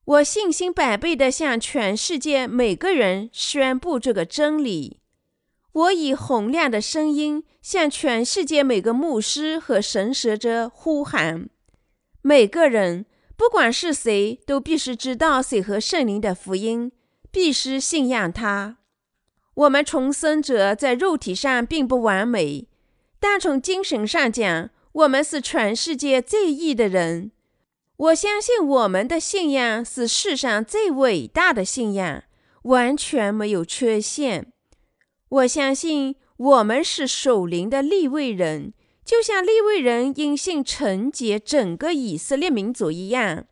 [0.04, 5.01] 我信心百倍地向全世界每个人宣布这个真理。
[5.72, 11.48] 我以洪亮的声音向全世界每个牧师和神使者呼喊：
[12.20, 13.06] 每个人，
[13.36, 16.92] 不管是谁，都必须知道谁和圣灵的福音，
[17.30, 18.76] 必须信仰他。
[19.54, 22.68] 我们重生者在肉体上并不完美，
[23.18, 27.32] 但从精神上讲，我们是全世界最义的人。
[27.96, 32.24] 我相信我们的信仰是世上最伟大的信仰，
[32.64, 34.52] 完全没有缺陷。
[35.32, 43.46] 我相信我们是守灵的立位人，就像立位人因信承接整个以色列民族一样。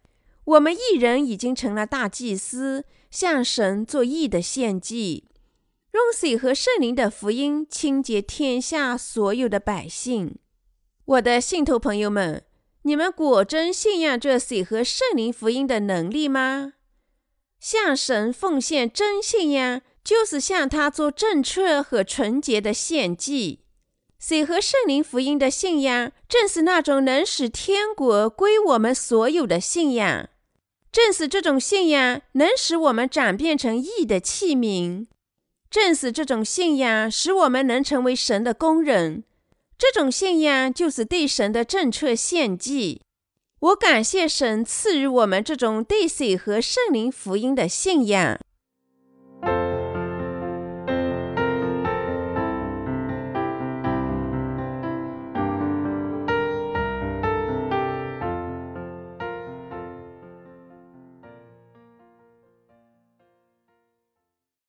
[0.44, 5.24] 我们一人已经成了大祭司，向神做义的献祭，
[5.92, 10.36] 用水和圣灵的福音清洁天下所有的百姓。
[11.06, 12.44] 我的信徒朋友们，
[12.82, 16.74] 你们果真信仰这水和圣灵福音的能力吗？
[17.58, 19.80] 向神奉献真信仰。
[20.10, 23.60] 就是向他做正确和纯洁的献祭。
[24.18, 30.28] 水和圣灵福音的信仰，正是那种能使天国归我们所有的信仰。
[30.90, 35.06] 正是这种信仰，能使我们转变成义的器皿。
[35.70, 39.22] 正是这种信仰，使我们能成为神的工人。
[39.78, 43.00] 这种信仰，就是对神的正确献祭。
[43.60, 48.40] 我感谢神赐予我们这种对水和圣灵福音的信仰。